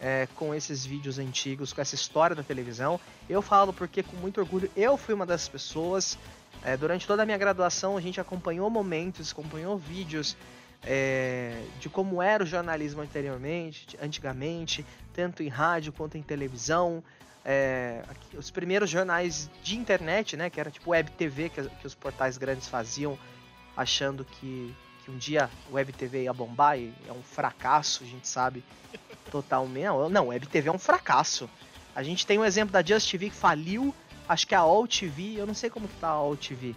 é, 0.00 0.28
com 0.34 0.54
esses 0.54 0.84
vídeos 0.84 1.18
antigos, 1.18 1.72
com 1.72 1.80
essa 1.80 1.94
história 1.94 2.34
da 2.34 2.42
televisão. 2.42 3.00
Eu 3.28 3.40
falo 3.40 3.72
porque, 3.72 4.02
com 4.02 4.16
muito 4.16 4.40
orgulho, 4.40 4.70
eu 4.76 4.96
fui 4.96 5.14
uma 5.14 5.26
das 5.26 5.48
pessoas. 5.48 6.18
É, 6.62 6.76
durante 6.76 7.06
toda 7.06 7.22
a 7.22 7.26
minha 7.26 7.38
graduação, 7.38 7.96
a 7.96 8.00
gente 8.00 8.20
acompanhou 8.20 8.68
momentos, 8.68 9.30
acompanhou 9.30 9.78
vídeos 9.78 10.36
é, 10.84 11.62
de 11.80 11.88
como 11.88 12.20
era 12.20 12.42
o 12.42 12.46
jornalismo 12.46 13.02
anteriormente, 13.02 13.96
antigamente, 14.00 14.84
tanto 15.14 15.42
em 15.42 15.48
rádio 15.48 15.92
quanto 15.92 16.18
em 16.18 16.22
televisão. 16.22 17.02
É, 17.44 18.02
os 18.34 18.50
primeiros 18.50 18.90
jornais 18.90 19.48
de 19.62 19.76
internet, 19.76 20.36
né, 20.36 20.50
que 20.50 20.58
era 20.58 20.70
tipo 20.70 20.90
web 20.90 21.10
TV 21.12 21.48
que, 21.48 21.62
que 21.62 21.86
os 21.86 21.94
portais 21.94 22.36
grandes 22.36 22.66
faziam, 22.66 23.16
achando 23.76 24.24
que 24.24 24.74
que 25.06 25.10
um 25.12 25.16
dia 25.16 25.48
Web 25.72 25.92
TV 25.92 26.24
ia 26.24 26.32
bombar 26.32 26.76
e 26.76 26.92
é 27.08 27.12
um 27.12 27.22
fracasso, 27.22 28.02
a 28.02 28.06
gente 28.06 28.26
sabe 28.26 28.64
totalmente. 29.30 29.86
Não, 30.10 30.28
Web 30.28 30.48
TV 30.48 30.68
é 30.68 30.72
um 30.72 30.78
fracasso. 30.78 31.48
A 31.94 32.02
gente 32.02 32.26
tem 32.26 32.38
um 32.38 32.44
exemplo 32.44 32.72
da 32.72 32.82
Just 32.82 33.08
TV 33.08 33.30
que 33.30 33.36
faliu, 33.36 33.94
acho 34.28 34.46
que 34.46 34.54
é 34.54 34.58
a 34.58 34.62
All 34.62 34.86
TV, 34.86 35.36
eu 35.36 35.46
não 35.46 35.54
sei 35.54 35.70
como 35.70 35.86
que 35.86 35.94
tá 36.00 36.08
a 36.08 36.12
All 36.12 36.36
TV. 36.36 36.74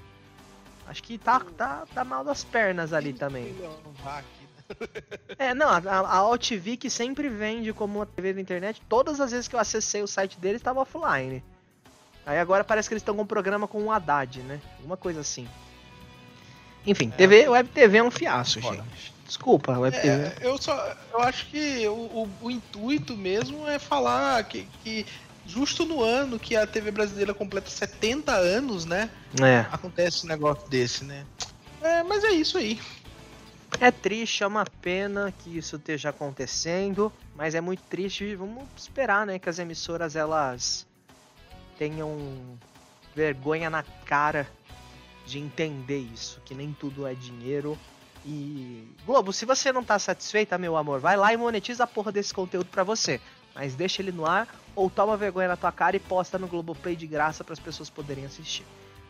Acho 0.88 1.02
que 1.02 1.18
tá, 1.18 1.40
tá, 1.58 1.86
tá 1.94 2.04
mal 2.04 2.24
das 2.24 2.44
pernas 2.44 2.94
ali 2.94 3.14
também. 3.14 3.56
É, 5.40 5.52
não, 5.56 5.68
a, 5.68 5.78
a 5.78 6.18
All 6.18 6.38
TV 6.38 6.78
que 6.78 6.92
sempre 6.92 7.28
vende 7.28 7.74
como 7.74 7.98
uma 7.98 8.06
TV 8.06 8.34
da 8.34 8.42
internet, 8.42 8.80
todas 8.88 9.20
as 9.20 9.32
vezes 9.32 9.48
que 9.48 9.56
eu 9.56 9.60
acessei 9.60 10.04
o 10.04 10.08
site 10.08 10.40
dele 10.40 10.58
estava 10.58 10.80
offline. 10.80 11.44
Aí 12.24 12.38
agora 12.38 12.64
parece 12.64 12.88
que 12.88 12.94
eles 12.94 13.02
estão 13.02 13.16
com 13.16 13.24
um 13.24 13.26
programa 13.26 13.68
com 13.68 13.82
um 13.82 13.92
Haddad, 13.92 14.44
né? 14.44 14.62
Uma 14.84 14.96
coisa 14.96 15.22
assim. 15.22 15.48
Enfim, 16.86 17.10
é. 17.14 17.18
TV, 17.18 17.48
Web 17.48 17.70
TV 17.70 17.98
é 17.98 18.04
um 18.04 18.12
fiasco, 18.12 18.62
Foda. 18.62 18.78
gente. 18.78 19.14
Desculpa, 19.26 19.78
Web 19.78 19.96
é, 19.96 20.00
TV. 20.00 20.34
Eu 20.42 20.58
só. 20.58 20.76
Eu 21.14 21.22
acho 21.22 21.46
que 21.48 21.88
o, 21.88 21.92
o, 21.92 22.30
o 22.42 22.52
intuito 22.52 23.16
mesmo 23.16 23.68
é 23.68 23.78
falar 23.78 24.44
que, 24.46 24.68
que 24.84 25.06
justo 25.46 25.86
no 25.86 26.04
ano 26.04 26.40
que 26.40 26.56
a 26.56 26.66
TV 26.66 26.90
brasileira 26.92 27.34
completa 27.34 27.70
70 27.70 28.32
anos, 28.32 28.86
né? 28.86 29.10
É. 29.40 29.66
Acontece 29.72 30.26
um 30.26 30.30
negócio 30.30 30.68
desse, 30.68 31.04
né? 31.04 31.26
É, 31.82 32.04
mas 32.04 32.24
é 32.24 32.32
isso 32.32 32.58
aí. 32.58 32.80
É 33.80 33.92
triste, 33.92 34.44
é 34.44 34.48
uma 34.48 34.66
pena 34.66 35.32
que 35.40 35.58
isso 35.58 35.76
esteja 35.76 36.10
acontecendo, 36.10 37.14
mas 37.36 37.54
é 37.54 37.62
muito 37.62 37.84
triste. 37.84 38.36
Vamos 38.36 38.64
esperar, 38.76 39.26
né, 39.26 39.38
que 39.38 39.48
as 39.48 39.60
emissoras 39.60 40.16
elas 40.16 40.88
tenham 41.78 42.18
vergonha 43.16 43.70
na 43.70 43.84
cara 44.06 44.48
de 45.30 45.40
entender 45.40 46.00
isso, 46.00 46.42
que 46.44 46.56
nem 46.56 46.74
tudo 46.74 47.06
é 47.06 47.14
dinheiro. 47.14 47.78
E 48.26 48.88
Globo, 49.06 49.32
se 49.32 49.46
você 49.46 49.72
não 49.72 49.84
tá 49.84 49.98
satisfeita, 49.98 50.58
meu 50.58 50.76
amor, 50.76 51.00
vai 51.00 51.16
lá 51.16 51.34
e 51.34 51.38
monetiza 51.38 51.84
a 51.84 51.88
porra 51.88 52.12
desse 52.12 52.34
conteúdo 52.34 52.70
para 52.70 52.84
você. 52.84 53.22
Mas 53.54 53.76
deixa 53.76 54.02
ele 54.02 54.12
no 54.12 54.26
ar 54.26 54.48
ou 54.76 54.90
toma 54.90 55.18
vergonha 55.18 55.48
na 55.48 55.58
tua 55.58 55.72
cara 55.72 55.96
e 55.96 56.00
posta 56.00 56.38
no 56.38 56.48
Globoplay 56.48 56.96
de 56.96 57.08
graça 57.08 57.44
para 57.44 57.54
as 57.54 57.60
pessoas 57.60 57.90
poderem 57.90 58.26
assistir. 58.26 58.66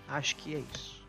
Acho 0.08 0.36
que 0.36 0.56
é 0.56 0.64
isso. 0.74 1.00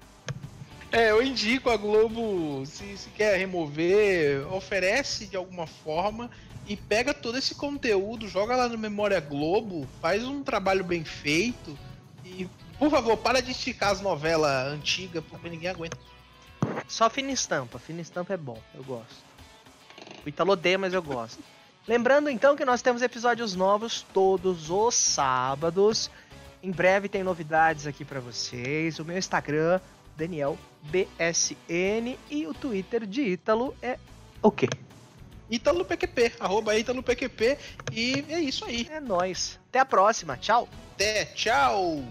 É, 0.93 1.11
eu 1.11 1.23
indico 1.23 1.71
a 1.71 1.77
Globo, 1.77 2.65
se, 2.67 2.97
se 2.97 3.11
quer 3.11 3.39
remover, 3.39 4.47
oferece 4.53 5.27
de 5.27 5.37
alguma 5.37 5.67
forma 5.67 6.31
e 6.67 6.77
pega 6.77 7.15
todo 7.15 7.39
esse 7.39 7.55
conteúdo, 7.55 8.29
joga 8.29 8.57
lá 8.57 8.69
no 8.69 8.77
Memória 8.77 9.21
Globo, 9.21 9.87
faz 10.01 10.25
um 10.25 10.43
trabalho 10.43 10.85
bem 10.85 11.05
feito 11.05 11.79
e 12.25 12.49
por 12.81 12.91
favor, 12.91 13.19
para 13.19 13.43
de 13.43 13.51
esticar 13.51 13.91
as 13.91 14.01
novelas 14.01 14.73
antigas, 14.73 15.23
porque 15.29 15.51
ninguém 15.51 15.69
aguenta. 15.69 15.99
Só 16.89 17.11
fina 17.11 17.31
estampa. 17.31 17.79
Fina 17.79 18.01
estampa 18.01 18.33
é 18.33 18.39
bom, 18.39 18.59
eu 18.75 18.83
gosto. 18.83 19.23
O 20.25 20.29
Italo 20.31 20.53
odeia, 20.53 20.79
mas 20.79 20.95
eu 20.95 21.03
gosto. 21.03 21.43
Lembrando 21.87 22.31
então 22.31 22.57
que 22.57 22.65
nós 22.65 22.81
temos 22.81 23.03
episódios 23.03 23.55
novos 23.55 24.01
todos 24.15 24.71
os 24.71 24.95
sábados. 24.95 26.11
Em 26.63 26.71
breve 26.71 27.07
tem 27.07 27.23
novidades 27.23 27.87
aqui 27.87 28.03
para 28.03 28.19
vocês. 28.19 28.99
O 28.99 29.05
meu 29.05 29.19
Instagram, 29.19 29.79
Daniel 30.17 30.59
BSN, 30.83 32.19
e 32.31 32.47
o 32.47 32.55
Twitter 32.55 33.05
de 33.05 33.21
Ítalo 33.21 33.77
é 33.83 33.99
o 34.43 34.51
quê? 34.51 34.71
ItaloPQP, 35.51 36.33
arroba 36.41 36.73
e 36.79 38.25
é 38.27 38.41
isso 38.41 38.65
aí. 38.65 38.89
É 38.91 39.01
nóis. 39.01 39.59
Até 39.69 39.81
a 39.81 39.85
próxima. 39.85 40.39
Tchau. 40.39 40.67
Até, 40.95 41.27
tchau! 41.27 42.05